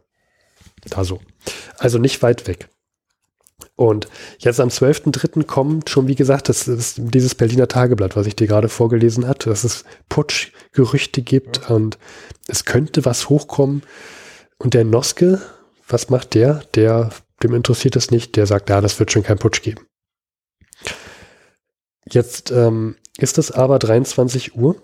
[0.90, 1.20] Da so.
[1.78, 2.70] Also nicht weit weg.
[3.76, 4.08] Und
[4.40, 5.46] jetzt am 12.3.
[5.46, 9.50] kommt schon, wie gesagt, das ist dieses Berliner Tageblatt, was ich dir gerade vorgelesen hatte,
[9.50, 11.76] dass es Putschgerüchte gibt ja.
[11.76, 11.98] und
[12.48, 13.84] es könnte was hochkommen.
[14.58, 15.42] Und der Noske,
[15.90, 16.64] was macht der?
[16.76, 17.10] Der,
[17.44, 19.86] dem interessiert es nicht, der sagt, ja, das wird schon kein Putsch geben.
[22.10, 24.82] Jetzt ähm, ist es aber 23 Uhr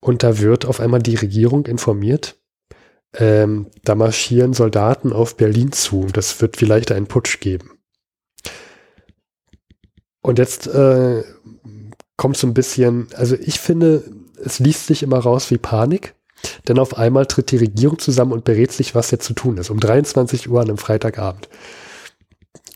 [0.00, 2.36] und da wird auf einmal die Regierung informiert,
[3.14, 6.06] ähm, da marschieren Soldaten auf Berlin zu.
[6.12, 7.78] Das wird vielleicht einen Putsch geben.
[10.22, 11.24] Und jetzt äh,
[12.16, 14.04] kommt so ein bisschen, also ich finde,
[14.42, 16.14] es liest sich immer raus wie Panik,
[16.68, 19.70] denn auf einmal tritt die Regierung zusammen und berät sich, was jetzt zu tun ist,
[19.70, 21.48] um 23 Uhr an einem Freitagabend.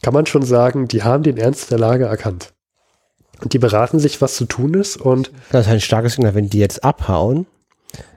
[0.03, 2.53] Kann man schon sagen, die haben den Ernst der Lage erkannt.
[3.43, 5.31] Und die beraten sich, was zu tun ist und.
[5.51, 7.47] Das ist ein starkes Signal, wenn die jetzt abhauen.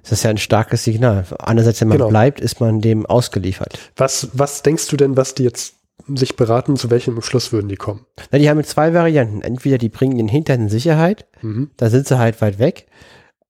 [0.04, 1.26] Das ist ja ein starkes Signal.
[1.40, 2.10] Einerseits, wenn man genau.
[2.10, 3.78] bleibt, ist man dem ausgeliefert.
[3.96, 5.76] Was, was denkst du denn, was die jetzt
[6.08, 8.06] sich beraten, zu welchem Schluss würden die kommen?
[8.32, 9.42] Na, die haben jetzt zwei Varianten.
[9.42, 11.70] Entweder die bringen den Hintern in Sicherheit, mhm.
[11.78, 12.88] da sind sie halt weit weg,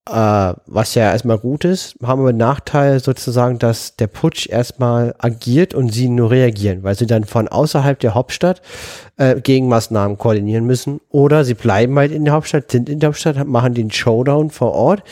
[0.10, 5.16] äh, was ja erstmal gut ist, haben wir den Nachteil sozusagen, dass der Putsch erstmal
[5.20, 8.62] agiert und sie nur reagieren, weil sie dann von außerhalb der Hauptstadt
[9.18, 11.00] äh, Gegenmaßnahmen koordinieren müssen.
[11.10, 14.74] Oder sie bleiben halt in der Hauptstadt, sind in der Hauptstadt, machen den Showdown vor
[14.74, 15.04] Ort,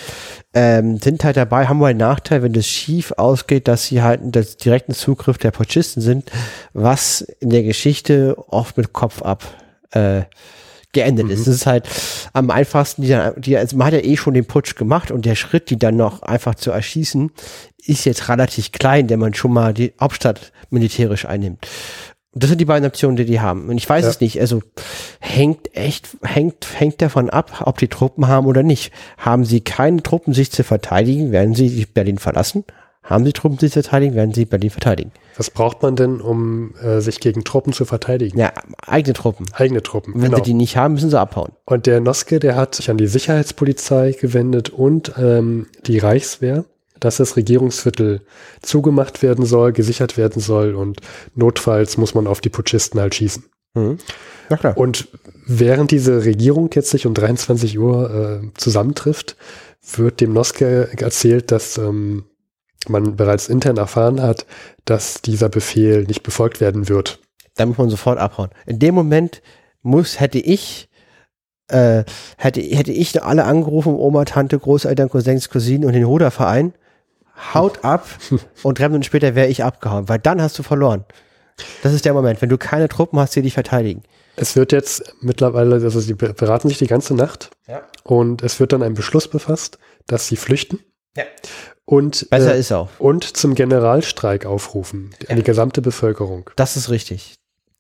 [0.54, 4.22] ähm, sind halt dabei, haben wir einen Nachteil, wenn das schief ausgeht, dass sie halt
[4.24, 6.32] der direkten Zugriff der Putschisten sind,
[6.74, 9.44] was in der Geschichte oft mit Kopf ab
[9.92, 10.24] äh,
[10.98, 11.32] geendet mhm.
[11.32, 11.42] ist.
[11.42, 11.88] Es ist halt
[12.34, 15.36] am einfachsten, die, die, also man hat ja eh schon den Putsch gemacht und der
[15.36, 17.32] Schritt, die dann noch einfach zu erschießen,
[17.86, 21.68] ist jetzt relativ klein, der man schon mal die Hauptstadt militärisch einnimmt.
[22.34, 23.70] Und das sind die beiden Optionen, die die haben.
[23.70, 24.10] Und ich weiß ja.
[24.10, 24.40] es nicht.
[24.40, 24.62] Also
[25.20, 28.92] hängt echt, hängt, hängt davon ab, ob die Truppen haben oder nicht.
[29.18, 32.64] Haben sie keine Truppen, sich zu verteidigen, werden sie Berlin verlassen.
[33.08, 35.12] Haben sie Truppen, sich zu verteidigen, werden sie Berlin verteidigen.
[35.38, 38.38] Was braucht man denn, um äh, sich gegen Truppen zu verteidigen?
[38.38, 38.52] Ja,
[38.86, 39.46] eigene Truppen.
[39.54, 40.14] Eigene Truppen.
[40.16, 40.38] Wenn genau.
[40.38, 41.54] sie die nicht haben, müssen sie abhauen.
[41.66, 46.66] Und der Noske, der hat sich an die Sicherheitspolizei gewendet und ähm, die Reichswehr,
[47.00, 48.22] dass das Regierungsviertel
[48.62, 51.00] zugemacht werden soll, gesichert werden soll und
[51.34, 53.46] notfalls muss man auf die Putschisten halt schießen.
[53.76, 54.00] Mhm.
[54.50, 54.78] Ja, klar.
[54.78, 55.08] Und
[55.46, 59.38] während diese Regierung jetzt sich um 23 Uhr äh, zusammentrifft,
[59.96, 62.26] wird dem Noske erzählt, dass ähm,
[62.90, 64.46] man bereits intern erfahren hat,
[64.86, 67.20] dass dieser Befehl nicht befolgt werden wird.
[67.56, 68.50] Da muss man sofort abhauen.
[68.66, 69.42] In dem Moment
[69.82, 70.90] muss, hätte ich,
[71.70, 72.04] äh,
[72.38, 76.74] hätte, hätte ich alle angerufen, Oma, Tante, Großeltern, Cousins, Cousinen und den Ruderverein,
[77.54, 78.08] haut ab
[78.64, 81.06] und drei Minuten später wäre ich abgehauen, weil dann hast du verloren.
[81.82, 84.04] Das ist der Moment, wenn du keine Truppen hast, die dich verteidigen.
[84.36, 87.82] Es wird jetzt mittlerweile, also sie beraten sich die ganze Nacht ja.
[88.04, 90.80] und es wird dann ein Beschluss befasst, dass sie flüchten.
[91.16, 91.24] Ja.
[91.90, 92.90] Und, Besser äh, ist auch.
[93.00, 95.30] Und zum Generalstreik aufrufen ja.
[95.30, 96.50] an die gesamte Bevölkerung.
[96.58, 97.36] Das ist richtig.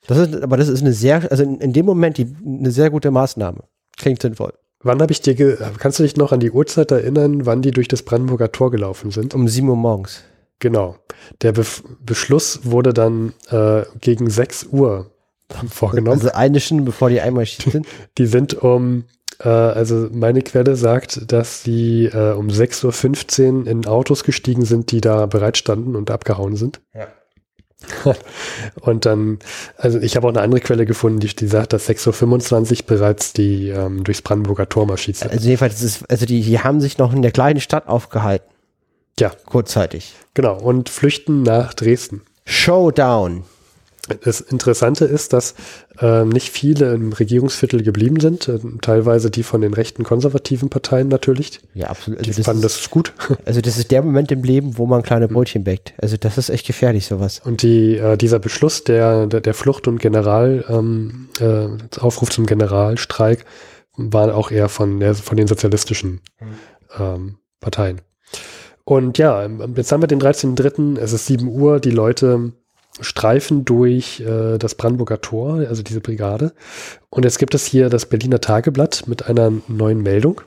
[0.08, 2.90] Das ist, aber das ist eine sehr, also in, in dem Moment die, eine sehr
[2.90, 3.66] gute Maßnahme.
[3.98, 4.54] Klingt sinnvoll.
[4.82, 5.36] Wann habe ich dir,
[5.78, 9.12] kannst du dich noch an die Uhrzeit erinnern, wann die durch das Brandenburger Tor gelaufen
[9.12, 9.36] sind?
[9.36, 10.24] Um 7 Uhr morgens.
[10.60, 10.96] Genau.
[11.42, 11.66] Der Be
[12.00, 15.12] Beschluss wurde dann äh, gegen 6 Uhr
[15.70, 16.22] vorgenommen.
[16.22, 17.86] Also eine Stunde bevor die einmal sind.
[18.18, 19.04] Die sind um
[19.40, 24.92] äh, also meine Quelle sagt, dass sie äh, um 6.15 Uhr in Autos gestiegen sind,
[24.92, 26.82] die da bereit standen und abgehauen sind.
[26.94, 27.08] Ja.
[28.82, 29.38] und dann,
[29.78, 33.34] also ich habe auch eine andere Quelle gefunden, die, die sagt, dass 6.25 Uhr bereits
[33.34, 35.32] die ähm, durchs Brandenburger Tor marschiert sind.
[35.32, 38.50] Also jedenfalls, ist, also die, die haben sich noch in der kleinen Stadt aufgehalten.
[39.20, 39.32] Ja.
[39.46, 40.14] Kurzzeitig.
[40.34, 42.22] Genau, und flüchten nach Dresden.
[42.46, 43.44] Showdown.
[44.24, 45.56] Das Interessante ist, dass
[46.00, 51.08] äh, nicht viele im Regierungsviertel geblieben sind, äh, teilweise die von den rechten konservativen Parteien
[51.08, 51.60] natürlich.
[51.74, 52.20] Ja, absolut.
[52.20, 53.14] Also die fanden ist, das gut.
[53.46, 55.94] Also das ist der Moment im Leben, wo man kleine Brötchen bäckt.
[55.98, 57.42] Also das ist echt gefährlich, sowas.
[57.44, 61.68] Und die, äh, dieser Beschluss der, der, der Flucht und General, ähm, äh,
[62.00, 63.46] Aufruf zum Generalstreik
[63.96, 66.22] war auch eher von, der, von den sozialistischen
[66.98, 68.02] ähm, Parteien.
[68.84, 72.54] Und ja, jetzt haben wir den 13.3., es ist 7 Uhr, die Leute
[73.02, 76.54] streifen durch äh, das Brandenburger Tor, also diese Brigade.
[77.10, 80.42] Und jetzt gibt es hier das Berliner Tageblatt mit einer neuen Meldung.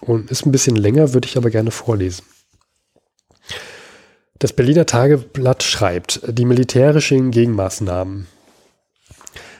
[0.00, 2.24] Und ist ein bisschen länger, würde ich aber gerne vorlesen.
[4.38, 8.26] Das Berliner Tageblatt schreibt, die militärischen Gegenmaßnahmen.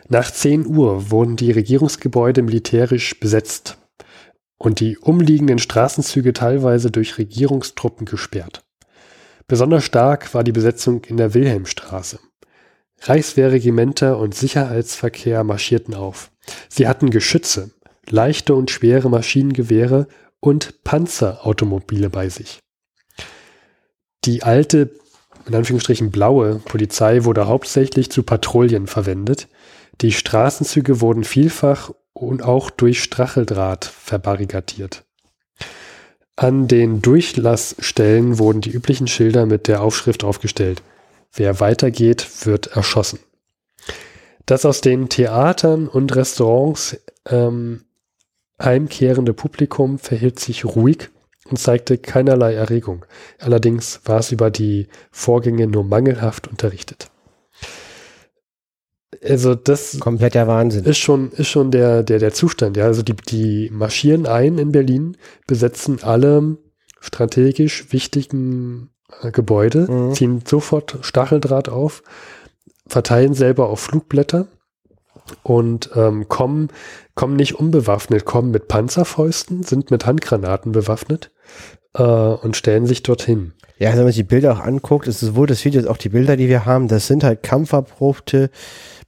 [0.09, 3.79] Nach 10 Uhr wurden die Regierungsgebäude militärisch besetzt
[4.59, 8.65] und die umliegenden Straßenzüge teilweise durch Regierungstruppen gesperrt.
[9.47, 12.19] Besonders stark war die Besetzung in der Wilhelmstraße.
[13.05, 16.31] Reichswehrregimenter und Sicherheitsverkehr marschierten auf.
[16.69, 17.71] Sie hatten Geschütze,
[18.09, 20.07] leichte und schwere Maschinengewehre
[20.41, 22.61] und Panzerautomobile bei sich.
[24.25, 24.91] Die alte,
[25.47, 29.49] in Anführungsstrichen blaue Polizei wurde hauptsächlich zu Patrouillen verwendet.
[30.01, 35.05] Die Straßenzüge wurden vielfach und auch durch Stacheldraht verbarrikadiert.
[36.37, 40.83] An den Durchlassstellen wurden die üblichen Schilder mit der Aufschrift aufgestellt.
[41.33, 43.19] Wer weitergeht, wird erschossen.
[44.47, 47.85] Das aus den Theatern und Restaurants ähm,
[48.61, 51.09] heimkehrende Publikum verhielt sich ruhig
[51.49, 53.05] und zeigte keinerlei Erregung.
[53.39, 57.11] Allerdings war es über die Vorgänge nur mangelhaft unterrichtet.
[59.23, 60.85] Also das kompletter Wahnsinn.
[60.85, 62.77] Ist schon, ist schon der, der, der Zustand.
[62.77, 65.17] Ja, also die, die marschieren ein in Berlin,
[65.47, 66.57] besetzen alle
[67.01, 68.92] strategisch wichtigen
[69.33, 70.15] Gebäude, mhm.
[70.15, 72.03] ziehen sofort Stacheldraht auf,
[72.87, 74.47] verteilen selber auf Flugblätter
[75.43, 76.69] und ähm, kommen,
[77.15, 81.31] kommen nicht unbewaffnet, kommen mit Panzerfäusten, sind mit Handgranaten bewaffnet
[81.95, 83.53] äh, und stellen sich dorthin.
[83.79, 86.11] Ja, wenn man sich die Bilder auch anguckt, ist sowohl das Video als auch die
[86.11, 88.51] Bilder, die wir haben, das sind halt kampferprobte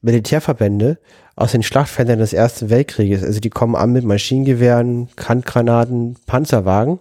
[0.03, 0.99] Militärverbände
[1.37, 3.23] aus den Schlachtfeldern des Ersten Weltkrieges.
[3.23, 7.01] Also die kommen an mit Maschinengewehren, Handgranaten, Panzerwagen.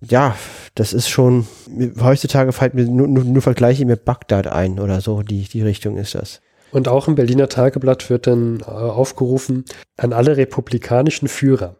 [0.00, 0.36] Ja,
[0.74, 1.46] das ist schon,
[2.00, 5.98] heutzutage fällt mir nur, nur, nur Vergleiche mit Bagdad ein oder so, die, die Richtung
[5.98, 6.40] ist das.
[6.72, 9.64] Und auch im Berliner Tageblatt wird dann äh, aufgerufen
[9.96, 11.76] an alle republikanischen Führer.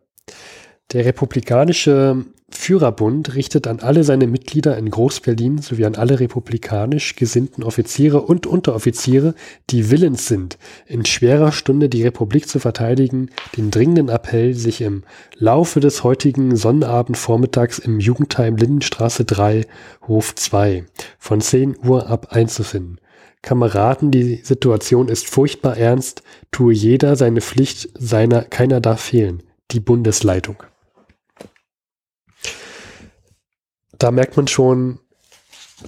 [0.92, 7.62] Der republikanische Führerbund richtet an alle seine Mitglieder in Groß-Berlin sowie an alle republikanisch gesinnten
[7.62, 9.36] Offiziere und Unteroffiziere,
[9.70, 15.04] die willens sind, in schwerer Stunde die Republik zu verteidigen, den dringenden Appell, sich im
[15.36, 19.66] Laufe des heutigen Sonnabendvormittags im Jugendheim Lindenstraße 3,
[20.08, 20.86] Hof 2
[21.20, 22.98] von 10 Uhr ab einzufinden.
[23.42, 29.44] Kameraden, die Situation ist furchtbar ernst, tue jeder seine Pflicht, seiner, keiner darf fehlen.
[29.70, 30.64] Die Bundesleitung.
[34.02, 34.98] Da merkt man schon,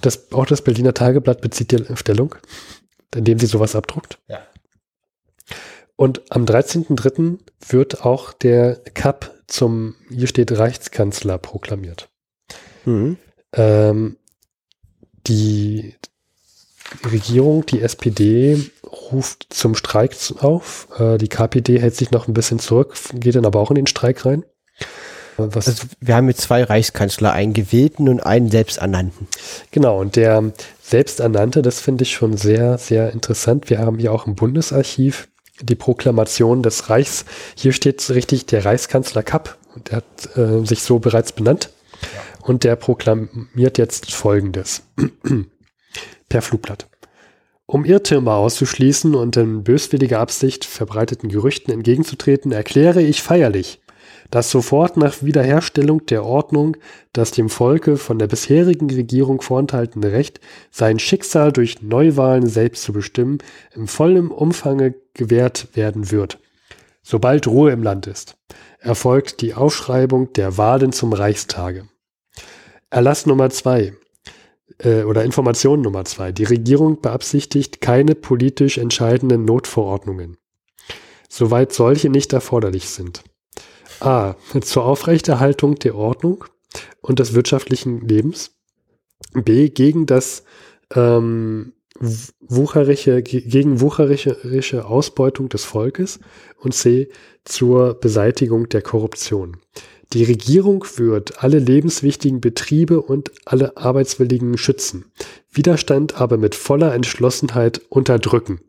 [0.01, 2.35] dass auch das Berliner Tageblatt bezieht die Stellung,
[3.15, 4.19] indem sie sowas abdruckt.
[4.29, 4.47] Ja.
[5.97, 7.39] Und am 13.03.
[7.69, 12.09] wird auch der Cup zum, hier steht Reichskanzler proklamiert.
[12.85, 13.19] Mhm.
[13.53, 14.17] Ähm,
[15.27, 15.95] die
[17.11, 18.71] Regierung, die SPD
[19.13, 20.89] ruft zum Streik auf.
[20.99, 23.87] Äh, die KPD hält sich noch ein bisschen zurück, geht dann aber auch in den
[23.87, 24.45] Streik rein.
[25.37, 29.29] Was also wir haben mit zwei Reichskanzler, einen gewählten und einen selbsternannten.
[29.71, 33.71] Genau, und der selbsternannte, das finde ich schon sehr, sehr interessant.
[33.71, 35.29] Wir haben hier auch im Bundesarchiv
[35.61, 37.25] die Proklamation des Reichs.
[37.57, 41.71] Hier steht richtig der Reichskanzler Kapp und der hat äh, sich so bereits benannt.
[42.03, 42.47] Ja.
[42.47, 44.83] Und der proklamiert jetzt Folgendes.
[46.29, 46.89] per Flugblatt.
[47.67, 53.82] Um Irrtümer auszuschließen und in böswilliger Absicht verbreiteten Gerüchten entgegenzutreten, erkläre ich feierlich,
[54.33, 56.79] dass sofort nach Wiederherstellung der Ordnung
[57.13, 60.41] das dem Volke von der bisherigen Regierung vorenthaltene Recht,
[60.71, 63.39] sein Schicksal durch Neuwahlen selbst zu bestimmen,
[63.75, 66.39] im vollen Umfange gewährt werden wird.
[67.03, 68.39] Sobald Ruhe im Land ist,
[68.79, 71.87] erfolgt die Ausschreibung der Wahlen zum Reichstage.
[72.89, 73.93] Erlass Nummer zwei
[74.79, 76.33] äh, oder Information Nummer zwei.
[76.33, 80.39] Die Regierung beabsichtigt keine politisch entscheidenden Notverordnungen,
[81.29, 83.25] soweit solche nicht erforderlich sind.
[84.05, 84.37] A.
[84.61, 86.45] Zur Aufrechterhaltung der Ordnung
[87.01, 88.53] und des wirtschaftlichen Lebens.
[89.33, 89.69] B.
[89.69, 90.45] Gegen das
[90.95, 91.73] ähm,
[92.41, 96.21] wucherische, gegen wucherische Ausbeutung des Volkes.
[96.59, 97.09] Und C.
[97.45, 99.57] Zur Beseitigung der Korruption.
[100.13, 105.07] Die Regierung wird alle lebenswichtigen Betriebe und alle Arbeitswilligen schützen,
[105.51, 108.61] Widerstand aber mit voller Entschlossenheit unterdrücken.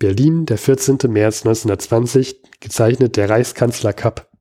[0.00, 0.98] Berlin, der 14.
[1.08, 4.33] März 1920, gezeichnet der Reichskanzler Kapp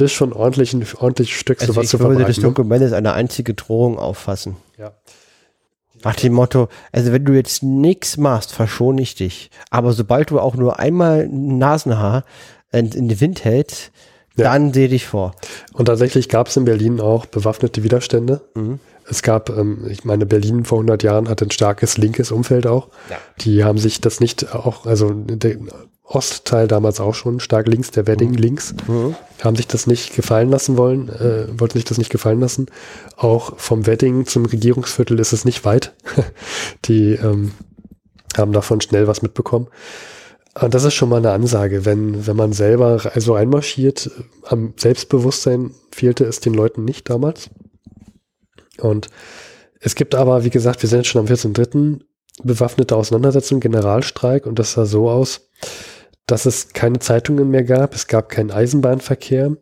[0.00, 2.44] das schon ordentlich ein ordentliches Stück, also sowas ich zu würde das ne?
[2.44, 4.56] Dokument als eine einzige Drohung auffassen.
[4.78, 4.92] Ja.
[6.02, 9.50] Nach dem Motto, also wenn du jetzt nichts machst, verschone ich dich.
[9.70, 12.24] Aber sobald du auch nur einmal ein Nasenhaar
[12.72, 13.92] in, in den Wind hältst,
[14.36, 14.44] ja.
[14.44, 15.34] dann sehe dich vor.
[15.72, 18.40] Und tatsächlich gab es in Berlin auch bewaffnete Widerstände.
[18.54, 18.80] Mhm.
[19.08, 22.88] Es gab, ähm, ich meine, Berlin vor 100 Jahren hatte ein starkes linkes Umfeld auch.
[23.10, 23.16] Ja.
[23.40, 25.12] Die haben sich das nicht auch, also
[26.10, 28.36] Ostteil damals auch schon, stark links, der Wedding mhm.
[28.36, 29.14] links, mhm.
[29.42, 32.66] haben sich das nicht gefallen lassen wollen, äh, wollten sich das nicht gefallen lassen.
[33.16, 35.94] Auch vom Wedding zum Regierungsviertel ist es nicht weit.
[36.86, 37.52] Die ähm,
[38.36, 39.68] haben davon schnell was mitbekommen.
[40.60, 44.10] Und das ist schon mal eine Ansage, wenn, wenn man selber also einmarschiert,
[44.42, 47.50] am Selbstbewusstsein fehlte es den Leuten nicht damals.
[48.78, 49.10] Und
[49.78, 52.00] es gibt aber, wie gesagt, wir sind jetzt schon am 14.3.
[52.42, 55.48] bewaffnete Auseinandersetzung, Generalstreik und das sah so aus,
[56.30, 59.56] dass es keine Zeitungen mehr gab, es gab keinen Eisenbahnverkehr,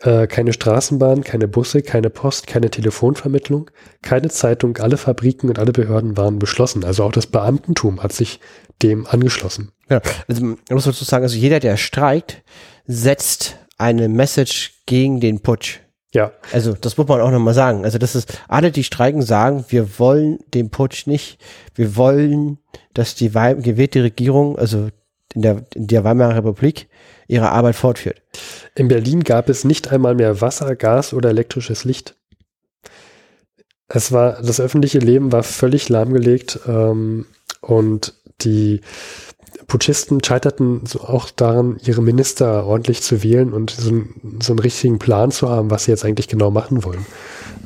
[0.00, 3.70] äh, keine Straßenbahn, keine Busse, keine Post, keine Telefonvermittlung,
[4.02, 6.84] keine Zeitung, alle Fabriken und alle Behörden waren beschlossen.
[6.84, 8.40] Also auch das Beamtentum hat sich
[8.82, 9.72] dem angeschlossen.
[9.88, 12.42] Ja, also man muss dazu sagen, also jeder, der streikt,
[12.86, 15.80] setzt eine Message gegen den Putsch.
[16.12, 16.32] Ja.
[16.52, 17.84] Also das muss man auch nochmal sagen.
[17.84, 21.38] Also das ist, alle, die streiken, sagen, wir wollen den Putsch nicht.
[21.74, 22.58] Wir wollen,
[22.92, 24.88] dass die gewählte Regierung, also
[25.34, 26.88] in der, in der Weimarer Republik,
[27.28, 28.22] ihre Arbeit fortführt.
[28.74, 32.16] In Berlin gab es nicht einmal mehr Wasser, Gas oder elektrisches Licht.
[33.88, 37.26] Es war, das öffentliche Leben war völlig lahmgelegt ähm,
[37.60, 38.80] und die
[39.66, 44.02] Putschisten scheiterten so auch daran, ihre Minister ordentlich zu wählen und so,
[44.40, 47.06] so einen richtigen Plan zu haben, was sie jetzt eigentlich genau machen wollen.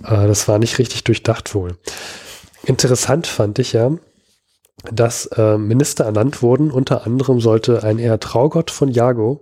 [0.05, 1.77] Äh, das war nicht richtig durchdacht wohl.
[2.65, 3.93] Interessant fand ich ja,
[4.93, 6.71] dass äh, Minister ernannt wurden.
[6.71, 9.41] Unter anderem sollte ein Herr Traugott von Jago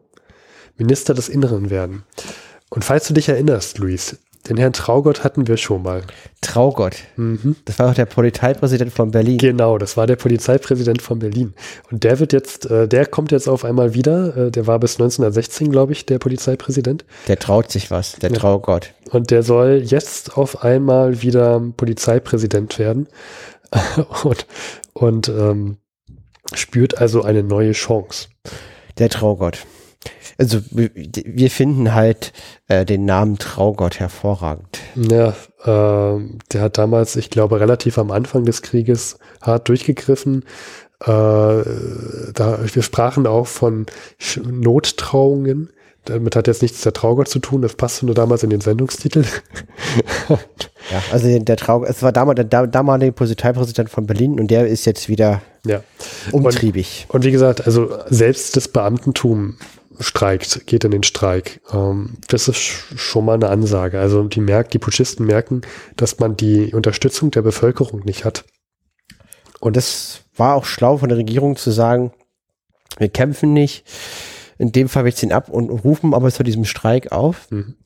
[0.77, 2.03] Minister des Inneren werden.
[2.71, 4.19] Und falls du dich erinnerst, Luis,
[4.49, 6.03] den Herrn Traugott hatten wir schon mal.
[6.43, 6.97] Traugott.
[7.17, 7.57] Mhm.
[7.65, 9.39] Das war auch der Polizeipräsident von Berlin.
[9.39, 11.55] Genau, das war der Polizeipräsident von Berlin.
[11.91, 14.37] Und der wird jetzt, äh, der kommt jetzt auf einmal wieder.
[14.37, 17.07] Äh, der war bis 1916, glaube ich, der Polizeipräsident.
[17.27, 18.37] Der traut sich was, der ja.
[18.39, 18.93] Traugott.
[19.11, 23.07] Und der soll jetzt auf einmal wieder Polizeipräsident werden.
[24.25, 24.47] und
[24.93, 25.79] und ähm,
[26.55, 28.29] spürt also eine neue Chance.
[28.99, 29.67] Der Traugott
[30.39, 32.33] also wir finden halt
[32.69, 34.81] äh, den Namen Traugott hervorragend.
[34.95, 35.29] Ja,
[35.65, 36.21] äh,
[36.53, 40.45] der hat damals, ich glaube, relativ am Anfang des Krieges hart durchgegriffen.
[41.01, 43.87] Äh, da, wir sprachen auch von
[44.45, 45.71] Nottrauungen.
[46.05, 49.25] Damit hat jetzt nichts der Traugott zu tun, das passte nur damals in den Sendungstitel.
[50.91, 54.85] ja, also der Traugott, es war damals der damalige Polizeipräsident von Berlin und der ist
[54.85, 55.83] jetzt wieder ja.
[56.31, 57.07] umtriebig.
[57.09, 59.57] Und, und wie gesagt, also selbst das Beamtentum
[60.01, 61.61] streikt, geht in den Streik.
[61.73, 64.01] Ähm, das ist schon mal eine Ansage.
[64.01, 65.63] Also die merkt, die Putschisten merken,
[65.97, 68.45] dass man die Unterstützung der Bevölkerung nicht hat.
[69.61, 72.13] Und das war auch schlau von der Regierung zu sagen,
[72.99, 73.85] wir kämpfen nicht,
[74.59, 77.51] in dem Fall wir ziehen ab und rufen aber zu diesem Streik auf.
[77.51, 77.77] Mhm.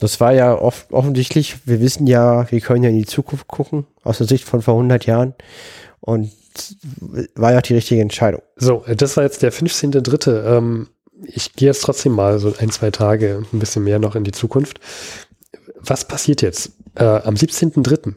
[0.00, 3.86] Das war ja oft, offensichtlich, wir wissen ja, wir können ja in die Zukunft gucken,
[4.02, 5.34] aus der Sicht von vor 100 Jahren.
[6.00, 6.30] Und
[7.34, 8.42] war ja auch die richtige Entscheidung.
[8.56, 10.56] So, das war jetzt der 15.3.
[10.56, 10.88] Ähm,
[11.22, 14.32] ich gehe jetzt trotzdem mal so ein, zwei Tage, ein bisschen mehr noch in die
[14.32, 14.80] Zukunft.
[15.78, 16.72] Was passiert jetzt?
[16.94, 18.14] Äh, am 17.3.,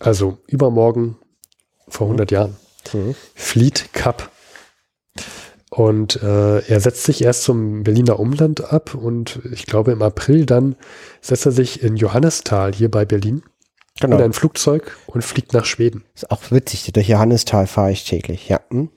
[0.00, 1.16] also übermorgen
[1.88, 2.56] vor 100 Jahren,
[2.92, 3.14] mhm.
[3.34, 4.30] flieht Cup.
[5.76, 10.46] Und äh, er setzt sich erst zum Berliner Umland ab und ich glaube im April
[10.46, 10.74] dann
[11.20, 13.42] setzt er sich in Johannisthal hier bei Berlin
[14.00, 14.16] genau.
[14.16, 16.04] in ein Flugzeug und fliegt nach Schweden.
[16.14, 18.60] Ist auch witzig, durch Johannisthal fahre ich täglich, ja.
[18.70, 18.88] Hm?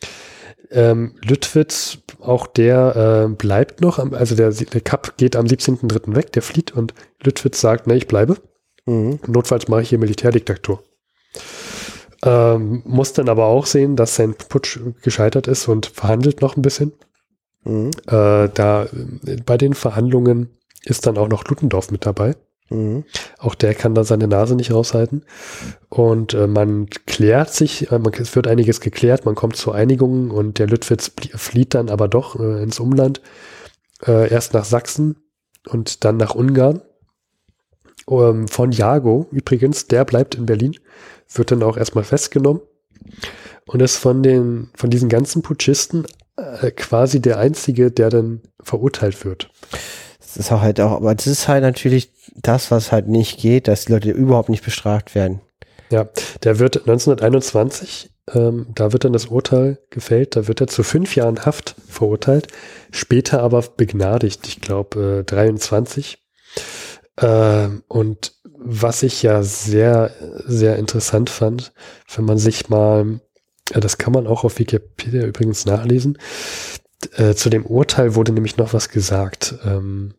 [0.71, 6.15] Ähm, Lüttwitz, auch der äh, bleibt noch, am, also der, der Cup geht am 17.03.
[6.15, 8.37] weg, der flieht und Lüttwitz sagt, ne, ich bleibe.
[8.85, 9.19] Mhm.
[9.27, 10.81] Notfalls mache ich hier Militärdiktatur.
[12.23, 16.61] Ähm, muss dann aber auch sehen, dass sein Putsch gescheitert ist und verhandelt noch ein
[16.61, 16.93] bisschen.
[17.63, 17.91] Mhm.
[18.07, 18.87] Äh, da
[19.45, 20.49] bei den Verhandlungen
[20.83, 22.35] ist dann auch noch Luttendorf mit dabei.
[22.69, 23.03] Mhm.
[23.37, 25.25] Auch der kann da seine Nase nicht raushalten.
[25.89, 30.31] Und äh, man klärt sich, äh, man, es wird einiges geklärt, man kommt zu Einigungen
[30.31, 33.21] und der Lüttwitz flieht dann aber doch äh, ins Umland.
[34.05, 35.17] Äh, erst nach Sachsen
[35.67, 36.81] und dann nach Ungarn.
[38.09, 40.75] Ähm, von Jago übrigens, der bleibt in Berlin,
[41.33, 42.61] wird dann auch erstmal festgenommen
[43.65, 46.05] und ist von den, von diesen ganzen Putschisten
[46.37, 49.49] äh, quasi der einzige, der dann verurteilt wird.
[50.19, 53.67] Das ist auch halt auch, aber das ist halt natürlich das, was halt nicht geht,
[53.67, 55.41] dass die Leute überhaupt nicht bestraft werden.
[55.91, 56.07] Ja,
[56.43, 61.15] der wird 1921, ähm, da wird dann das Urteil gefällt, da wird er zu fünf
[61.15, 62.47] Jahren Haft verurteilt,
[62.91, 66.19] später aber begnadigt, ich glaube äh, 23.
[67.21, 70.11] Äh, und was ich ja sehr,
[70.45, 71.71] sehr interessant fand,
[72.15, 73.19] wenn man sich mal,
[73.71, 76.17] äh, das kann man auch auf Wikipedia übrigens nachlesen,
[77.15, 79.55] äh, zu dem Urteil wurde nämlich noch was gesagt.
[79.65, 80.13] Ähm,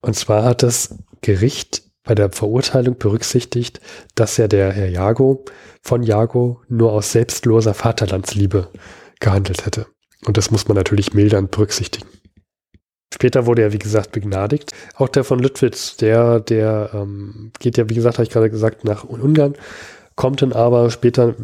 [0.00, 3.80] und zwar hat das Gericht bei der Verurteilung berücksichtigt,
[4.14, 5.44] dass ja der Herr Jago
[5.82, 8.68] von Jago nur aus selbstloser Vaterlandsliebe
[9.20, 9.86] gehandelt hätte.
[10.26, 12.08] Und das muss man natürlich mildernd berücksichtigen.
[13.12, 14.72] Später wurde er, wie gesagt, begnadigt.
[14.96, 18.84] Auch der von Lüttwitz, der, der ähm, geht ja, wie gesagt, habe ich gerade gesagt,
[18.84, 19.54] nach Ungarn,
[20.16, 21.34] kommt dann aber später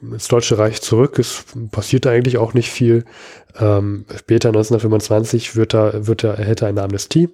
[0.00, 1.18] ins Deutsche Reich zurück.
[1.18, 3.04] Es passiert eigentlich auch nicht viel.
[3.58, 7.28] Ähm, später 1925 wird er, wird er, erhält er eine Amnestie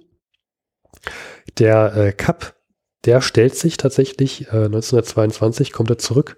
[1.57, 2.55] der äh, Cup,
[3.05, 6.37] der stellt sich tatsächlich, äh, 1922 kommt er zurück.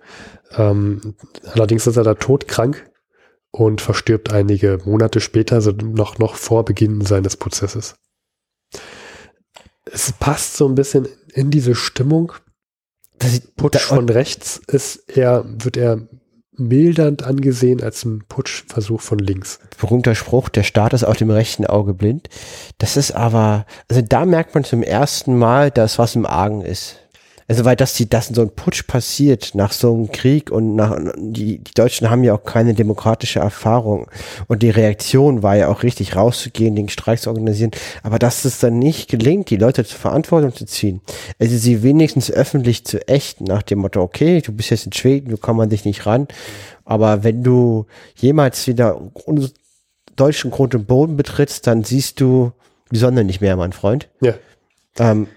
[0.56, 2.91] Ähm, allerdings ist er da todkrank
[3.52, 7.96] und verstirbt einige Monate später, also noch, noch vor Beginn seines Prozesses.
[9.86, 12.34] Es passt so ein bisschen in diese Stimmung.
[13.20, 16.08] Das Putsch da, von rechts ist eher, wird er
[16.54, 19.60] mildernd angesehen als ein Putschversuch von links.
[19.80, 22.30] Berühmter Spruch, der Staat ist auf dem rechten Auge blind.
[22.78, 26.98] Das ist aber, also da merkt man zum ersten Mal, dass was im Argen ist.
[27.52, 30.98] Also weil das, die, dass so ein Putsch passiert nach so einem Krieg und nach,
[31.18, 34.08] die, die Deutschen haben ja auch keine demokratische Erfahrung
[34.48, 37.72] und die Reaktion war ja auch richtig rauszugehen, den Streik zu organisieren,
[38.04, 41.02] aber dass es dann nicht gelingt, die Leute zur Verantwortung zu ziehen,
[41.40, 45.28] also sie wenigstens öffentlich zu ächten nach dem Motto, okay, du bist jetzt in Schweden,
[45.28, 46.30] du kommst man dich nicht ran,
[46.86, 47.86] aber wenn du
[48.16, 48.98] jemals wieder
[50.16, 52.54] deutschen Grund und Boden betrittst, dann siehst du
[52.92, 54.08] die Sonne nicht mehr, mein Freund.
[54.22, 54.36] Ja.
[55.00, 55.28] Ähm,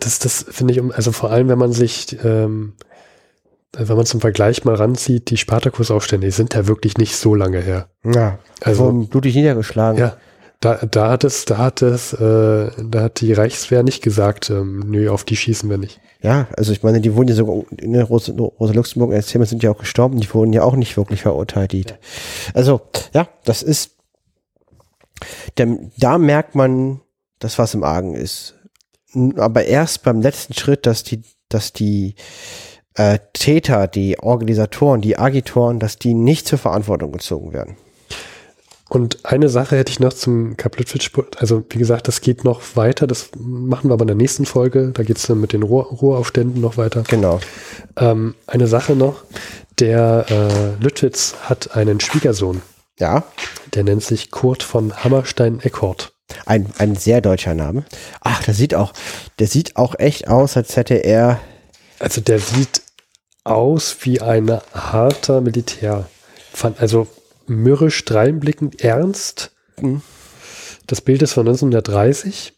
[0.00, 2.74] das, das finde ich, also vor allem, wenn man sich, ähm,
[3.72, 7.60] wenn man zum Vergleich mal ranzieht, die Spartakus-Aufstände, die sind ja wirklich nicht so lange
[7.60, 7.88] her.
[8.04, 10.00] Ja, also blutig niedergeschlagen.
[10.00, 10.16] Ja,
[10.60, 14.80] da, da hat es, da hat es, äh, da hat die Reichswehr nicht gesagt, ähm,
[14.86, 16.00] nö, auf die schießen wir nicht.
[16.20, 19.62] Ja, also ich meine, die wurden ja sogar in der Rosa, Rosa Luxemburg erzählen, sind
[19.62, 21.72] ja auch gestorben, die wurden ja auch nicht wirklich verurteilt.
[21.72, 21.86] Die.
[22.52, 22.82] Also,
[23.14, 23.92] ja, das ist,
[25.56, 27.00] denn da merkt man,
[27.38, 28.59] das was im Argen ist
[29.36, 32.14] aber erst beim letzten Schritt, dass die, dass die
[32.94, 37.76] äh, Täter, die Organisatoren, die Agitoren, dass die nicht zur Verantwortung gezogen werden.
[38.90, 43.06] Und eine Sache hätte ich noch zum Kaplitzwitsch, also wie gesagt, das geht noch weiter,
[43.06, 45.84] das machen wir aber in der nächsten Folge, da geht es dann mit den Ruhr
[45.84, 47.04] Ruhraufständen noch weiter.
[47.06, 47.38] Genau.
[47.96, 49.22] Ähm, eine Sache noch,
[49.78, 52.62] der äh, Lüttwitz hat einen Schwiegersohn.
[52.98, 53.22] Ja.
[53.74, 56.12] Der nennt sich Kurt von Hammerstein-Eckhort.
[56.46, 57.84] Ein, ein sehr deutscher Name.
[58.20, 58.92] Ach, der sieht auch,
[59.38, 61.40] der sieht auch echt aus, als hätte er.
[61.98, 62.82] Also der sieht
[63.44, 66.08] aus wie ein harter Militär.
[66.78, 67.06] Also
[67.46, 69.52] mürrisch dreinblickend ernst.
[69.80, 70.02] Mhm.
[70.86, 72.52] Das Bild ist von 1930.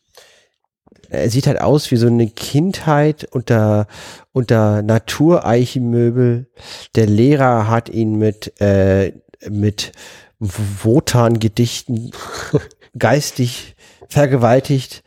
[1.11, 3.87] Er sieht halt aus wie so eine Kindheit unter,
[4.33, 6.51] unter Natureichenmöbel.
[6.95, 9.13] Der Lehrer hat ihn mit, äh,
[9.51, 9.93] mit
[10.39, 12.13] Wotan-Gedichten
[12.99, 13.75] geistig
[14.09, 15.03] vergewaltigt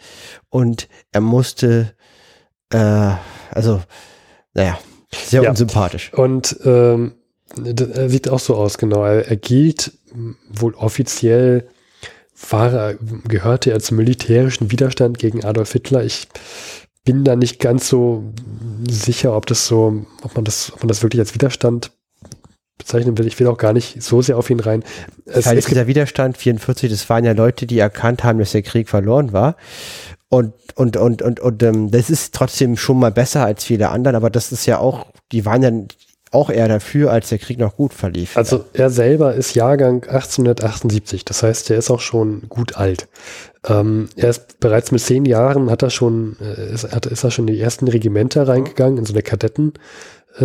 [0.50, 1.94] und er musste,
[2.72, 3.12] äh,
[3.52, 3.82] also,
[4.54, 4.80] naja,
[5.12, 5.50] sehr ja.
[5.50, 6.14] unsympathisch.
[6.14, 7.16] Und ähm,
[7.64, 9.06] er sieht auch so aus, genau.
[9.06, 9.94] Er, er gilt
[10.50, 11.70] wohl offiziell,
[12.50, 12.96] war er,
[13.28, 16.04] gehörte er zum militärischen Widerstand gegen Adolf Hitler.
[16.04, 16.28] Ich
[17.06, 18.24] bin da nicht ganz so
[18.90, 21.92] sicher, ob das so, ob man das, ob man das wirklich als Widerstand
[22.78, 23.28] bezeichnen will.
[23.28, 24.84] Ich will auch gar nicht so sehr auf ihn rein.
[25.26, 28.90] Es, es dieser Widerstand 44, das waren ja Leute, die erkannt haben, dass der Krieg
[28.90, 29.56] verloren war.
[30.30, 34.16] Und, und, und, und, und ähm, das ist trotzdem schon mal besser als viele anderen,
[34.16, 35.72] aber das ist ja auch, die waren ja
[36.32, 38.36] auch eher dafür, als der Krieg noch gut verlief.
[38.36, 43.08] Also er selber ist Jahrgang 1878, das heißt, er ist auch schon gut alt.
[43.66, 47.32] Ähm, er ist bereits mit zehn Jahren, hat er schon, äh, ist, hat, ist er
[47.32, 49.74] schon in die ersten Regimenter reingegangen, in so eine Kadetten,
[50.38, 50.44] äh,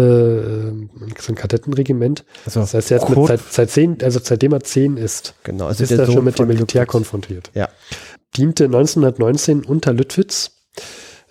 [1.19, 2.25] so ein Kadettenregiment.
[2.45, 5.67] Also, das heißt, er ist mit, seit, seit zehn, also seitdem er zehn ist, genau,
[5.67, 6.93] also ist er schon mit dem Militär Lüttwitz.
[6.93, 7.51] konfrontiert.
[7.55, 7.69] Ja.
[8.37, 10.53] Diente 1919 unter Lüttwitz,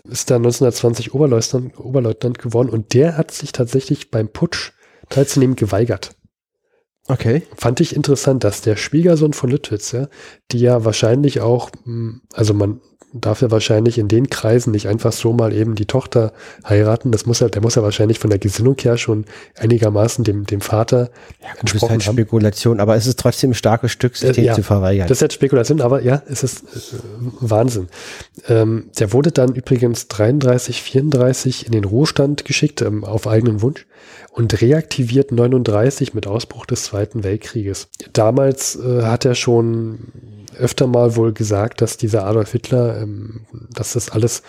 [0.03, 4.71] ist dann 1920 Oberleutnant, Oberleutnant geworden und der hat sich tatsächlich beim Putsch
[5.09, 6.11] teilzunehmen geweigert.
[7.07, 7.43] Okay.
[7.55, 10.07] Fand ich interessant, dass der Schwiegersohn von Lüttwitz, ja,
[10.51, 12.81] die ja wahrscheinlich auch, hm, also man
[13.13, 16.31] darf er wahrscheinlich in den Kreisen nicht einfach so mal eben die Tochter
[16.67, 17.11] heiraten.
[17.11, 19.25] Das muss er, der muss ja wahrscheinlich von der Gesinnung her schon
[19.57, 21.09] einigermaßen dem, dem Vater
[21.41, 22.13] ja, gut, entsprochen das ist halt haben.
[22.15, 25.07] Spekulation, aber es ist trotzdem ein starkes Stück, sich äh, ja, zu verweigern.
[25.07, 26.97] Das ist jetzt Spekulation, aber ja, es ist äh,
[27.39, 27.87] Wahnsinn.
[28.47, 33.85] Ähm, der wurde dann übrigens 33, 34 in den Ruhestand geschickt, ähm, auf eigenen Wunsch
[34.31, 37.87] und reaktiviert 39 mit Ausbruch des Zweiten Weltkrieges.
[38.13, 39.99] Damals äh, hat er schon
[40.59, 43.41] öfter mal wohl gesagt, dass dieser Adolf Hitler, ähm,
[43.73, 44.43] dass das alles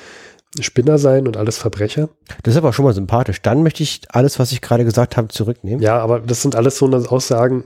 [0.58, 2.08] Spinner seien und alles Verbrecher.
[2.42, 3.40] Das ist aber schon mal sympathisch.
[3.40, 5.80] Dann möchte ich alles, was ich gerade gesagt habe, zurücknehmen.
[5.80, 7.64] Ja, aber das sind alles so Aussagen,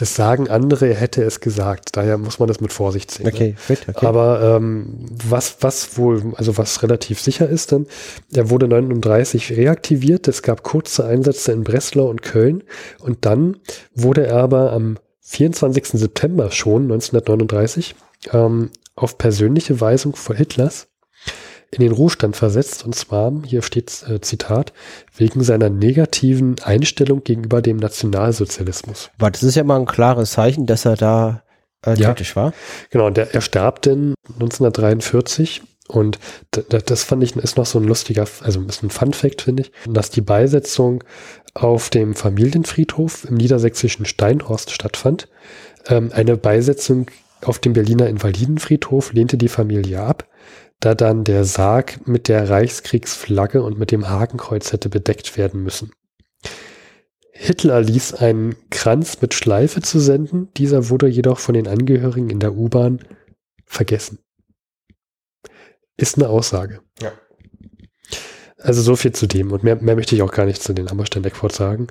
[0.00, 1.90] das sagen andere, er hätte es gesagt.
[1.94, 3.26] Daher muss man das mit Vorsicht sehen.
[3.26, 3.76] Okay, ne?
[3.86, 4.06] okay.
[4.06, 7.86] Aber ähm, was, was wohl, also was relativ sicher ist dann,
[8.32, 10.26] er wurde 39 reaktiviert.
[10.26, 12.62] Es gab kurze Einsätze in Breslau und Köln.
[13.00, 13.58] Und dann
[13.94, 14.96] wurde er aber am
[15.30, 16.00] 24.
[16.00, 17.94] September schon 1939
[18.32, 20.88] ähm, auf persönliche Weisung von Hitlers
[21.70, 22.84] in den Ruhestand versetzt.
[22.84, 24.72] Und zwar, hier steht äh, Zitat,
[25.16, 29.10] wegen seiner negativen Einstellung gegenüber dem Nationalsozialismus.
[29.18, 31.44] Aber das ist ja mal ein klares Zeichen, dass er da
[31.86, 32.12] äh, ja.
[32.34, 32.52] war.
[32.90, 36.18] Genau, und der, er starb denn 1943 Und
[36.68, 40.10] das fand ich, ist noch so ein lustiger, also ein Fun Fact, finde ich, dass
[40.10, 41.04] die Beisetzung
[41.54, 45.28] auf dem Familienfriedhof im niedersächsischen Steinhorst stattfand.
[45.86, 47.06] Ähm, eine Beisetzung
[47.42, 50.28] auf dem Berliner Invalidenfriedhof lehnte die Familie ab,
[50.78, 55.90] da dann der Sarg mit der Reichskriegsflagge und mit dem Hakenkreuz hätte bedeckt werden müssen.
[57.32, 62.38] Hitler ließ einen Kranz mit Schleife zu senden, dieser wurde jedoch von den Angehörigen in
[62.38, 63.00] der U-Bahn
[63.64, 64.18] vergessen.
[66.00, 66.80] Ist eine Aussage.
[67.02, 67.12] Ja.
[68.56, 69.52] Also so viel zu dem.
[69.52, 71.88] Und mehr, mehr möchte ich auch gar nicht zu den Hammerstein-Eckford sagen.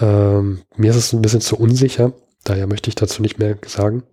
[0.00, 2.12] Ähm, mir ist es ein bisschen zu unsicher.
[2.44, 4.04] Daher möchte ich dazu nicht mehr sagen.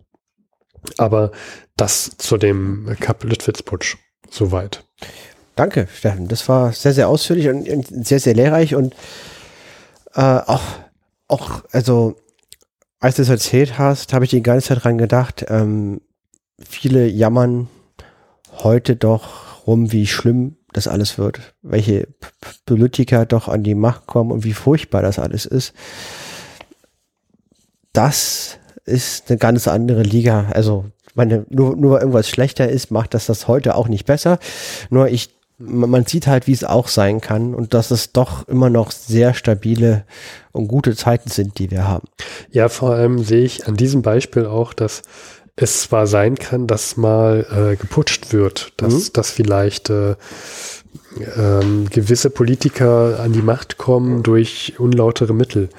[0.98, 1.32] Aber
[1.78, 3.98] das zu dem Kap Litwitz-Putsch.
[4.32, 4.84] Soweit.
[5.56, 6.28] Danke, Steffen.
[6.28, 8.96] Das war sehr, sehr ausführlich und, und sehr, sehr lehrreich und
[10.16, 10.64] äh, auch,
[11.28, 12.16] auch, also,
[13.00, 16.02] als du es erzählt hast, habe ich die ganze Zeit dran gedacht, ähm,
[16.60, 17.70] viele jammern
[18.64, 22.08] heute doch rum, wie schlimm das alles wird, welche
[22.66, 25.74] Politiker doch an die Macht kommen und wie furchtbar das alles ist.
[27.94, 30.48] Das ist eine ganz andere Liga.
[30.52, 30.86] Also,
[31.16, 34.38] meine, nur, nur weil irgendwas schlechter ist, macht das das heute auch nicht besser.
[34.90, 38.70] Nur ich man sieht halt, wie es auch sein kann und dass es doch immer
[38.70, 40.04] noch sehr stabile
[40.52, 42.08] und gute Zeiten sind, die wir haben.
[42.52, 45.04] Ja, vor allem sehe ich an diesem Beispiel auch, dass
[45.56, 49.14] es zwar sein kann, dass mal äh, geputscht wird, dass, mhm.
[49.14, 50.16] dass vielleicht äh,
[51.38, 55.70] ähm, gewisse Politiker an die Macht kommen durch unlautere Mittel.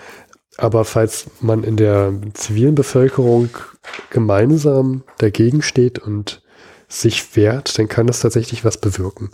[0.57, 3.51] Aber falls man in der zivilen Bevölkerung
[4.09, 6.43] gemeinsam dagegen steht und
[6.89, 9.31] sich wehrt, dann kann das tatsächlich was bewirken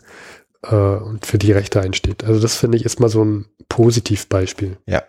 [0.62, 2.24] äh, und für die Rechte einsteht.
[2.24, 4.78] Also das finde ich ist mal so ein Positivbeispiel.
[4.86, 5.04] Ja.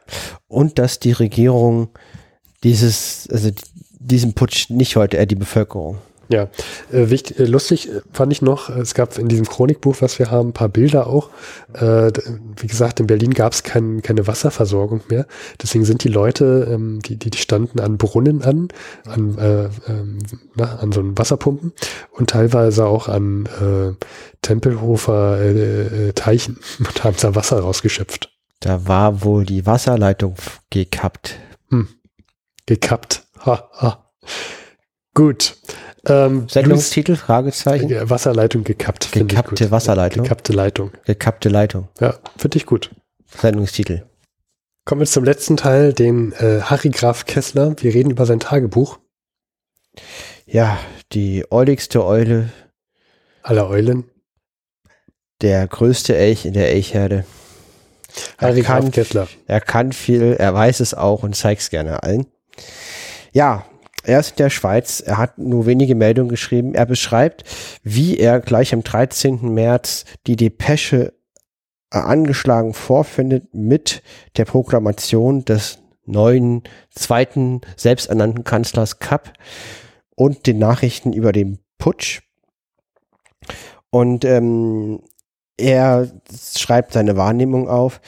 [0.47, 1.89] Und dass die Regierung
[2.63, 3.49] dieses, also
[4.03, 5.97] diesen Putsch nicht heute, eher die Bevölkerung.
[6.29, 6.43] Ja,
[6.91, 10.31] äh, wichtig, äh, lustig äh, fand ich noch, es gab in diesem Chronikbuch, was wir
[10.31, 11.29] haben, ein paar Bilder auch.
[11.73, 12.11] Äh,
[12.57, 15.27] wie gesagt, in Berlin gab es kein, keine Wasserversorgung mehr.
[15.61, 18.69] Deswegen sind die Leute, ähm, die, die standen an Brunnen an,
[19.05, 20.19] an, äh, ähm,
[20.55, 21.73] na, an so einen Wasserpumpen
[22.11, 24.05] und teilweise auch an äh,
[24.41, 28.31] Tempelhofer äh, äh, Teichen und haben da Wasser rausgeschöpft.
[28.61, 30.35] Da war wohl die Wasserleitung
[30.69, 31.37] gekappt.
[31.69, 31.89] Hm.
[32.65, 33.22] Gekappt.
[33.45, 34.11] Ha, ha.
[35.13, 35.57] Gut.
[36.05, 38.09] Ähm, Sendungstitel, Fragezeichen.
[38.09, 39.11] Wasserleitung gekappt.
[39.11, 40.23] Gekappte Wasserleitung.
[40.23, 40.91] Gekappte Leitung.
[41.05, 41.87] Gekappte Leitung.
[41.99, 42.91] Ja, finde ich gut.
[43.25, 44.03] Sendungstitel.
[44.85, 47.75] Kommen wir zum letzten Teil, den äh, Harry Graf Kessler.
[47.79, 48.99] Wir reden über sein Tagebuch.
[50.45, 50.77] Ja,
[51.13, 52.49] die euligste Eule.
[53.43, 54.09] Aller Eulen.
[55.41, 57.23] Der größte Elch in der Elchherde.
[58.37, 59.27] Harry er Graf Kessler.
[59.47, 62.25] Er kann viel, er weiß es auch und zeigt es gerne allen.
[63.33, 63.65] Ja,
[64.03, 66.75] er ist in der Schweiz, er hat nur wenige Meldungen geschrieben.
[66.75, 67.43] Er beschreibt,
[67.83, 69.53] wie er gleich am 13.
[69.53, 71.13] März die Depesche
[71.91, 74.03] äh, angeschlagen vorfindet mit
[74.37, 79.33] der Proklamation des neuen zweiten selbsternannten Kanzlers Kapp
[80.15, 82.21] und den Nachrichten über den Putsch.
[83.89, 85.01] Und ähm,
[85.57, 86.11] er
[86.55, 87.99] schreibt seine Wahrnehmung auf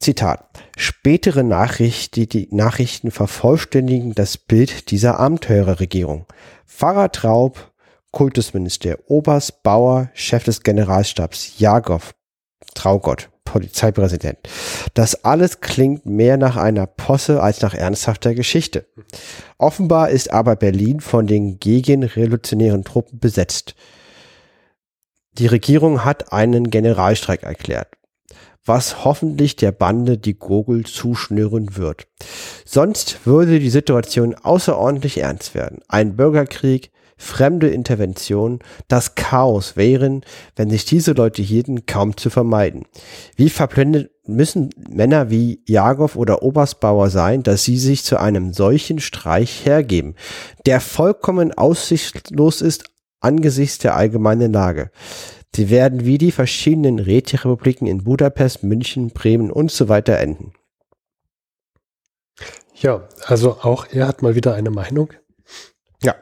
[0.00, 0.48] Zitat.
[0.78, 6.26] Spätere Nachricht, die, die Nachrichten vervollständigen das Bild dieser Abenteurerregierung.
[6.66, 7.72] Pfarrer Traub,
[8.12, 12.14] Kultusminister, Oberst Bauer, Chef des Generalstabs, Jagow,
[12.74, 14.36] Traugott, Polizeipräsident.
[14.92, 18.86] Das alles klingt mehr nach einer Posse als nach ernsthafter Geschichte.
[19.56, 23.74] Offenbar ist aber Berlin von den gegenrevolutionären Truppen besetzt.
[25.32, 27.95] Die Regierung hat einen Generalstreik erklärt
[28.66, 32.06] was hoffentlich der Bande die Gurgel zuschnüren wird.
[32.64, 35.80] Sonst würde die Situation außerordentlich ernst werden.
[35.88, 38.58] Ein Bürgerkrieg, fremde Intervention,
[38.88, 40.22] das Chaos wären,
[40.54, 42.84] wenn sich diese Leute hielten, kaum zu vermeiden.
[43.36, 48.98] Wie verblendet müssen Männer wie Jagow oder Oberstbauer sein, dass sie sich zu einem solchen
[48.98, 50.14] Streich hergeben,
[50.66, 52.84] der vollkommen aussichtslos ist
[53.20, 54.90] angesichts der allgemeinen Lage.
[55.56, 60.52] Sie werden wie die verschiedenen Räterepubliken in Budapest, München, Bremen und so weiter enden.
[62.74, 65.14] Ja, also auch er hat mal wieder eine Meinung.
[66.02, 66.14] Ja.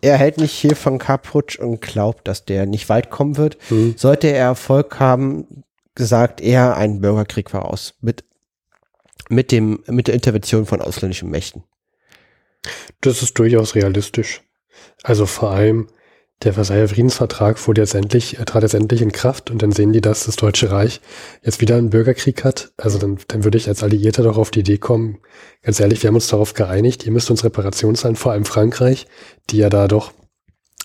[0.00, 3.58] Er hält nicht hier von Kaputsch und glaubt, dass der nicht weit kommen wird.
[3.70, 3.94] Mhm.
[3.96, 5.62] Sollte er Erfolg haben,
[5.94, 7.94] gesagt er einen Bürgerkrieg voraus.
[8.00, 8.24] Mit,
[9.28, 11.62] mit, dem, mit der Intervention von ausländischen Mächten.
[13.02, 14.42] Das ist durchaus realistisch.
[15.04, 15.86] Also vor allem,
[16.44, 19.92] der Versailler Friedensvertrag wurde jetzt endlich, äh, trat jetzt endlich in Kraft und dann sehen
[19.92, 21.00] die, dass das Deutsche Reich
[21.42, 22.72] jetzt wieder einen Bürgerkrieg hat.
[22.76, 25.18] Also dann, dann würde ich als Alliierter doch auf die Idee kommen,
[25.62, 29.06] ganz ehrlich, wir haben uns darauf geeinigt, ihr müsst uns Reparationen zahlen, vor allem Frankreich,
[29.50, 30.12] die ja da doch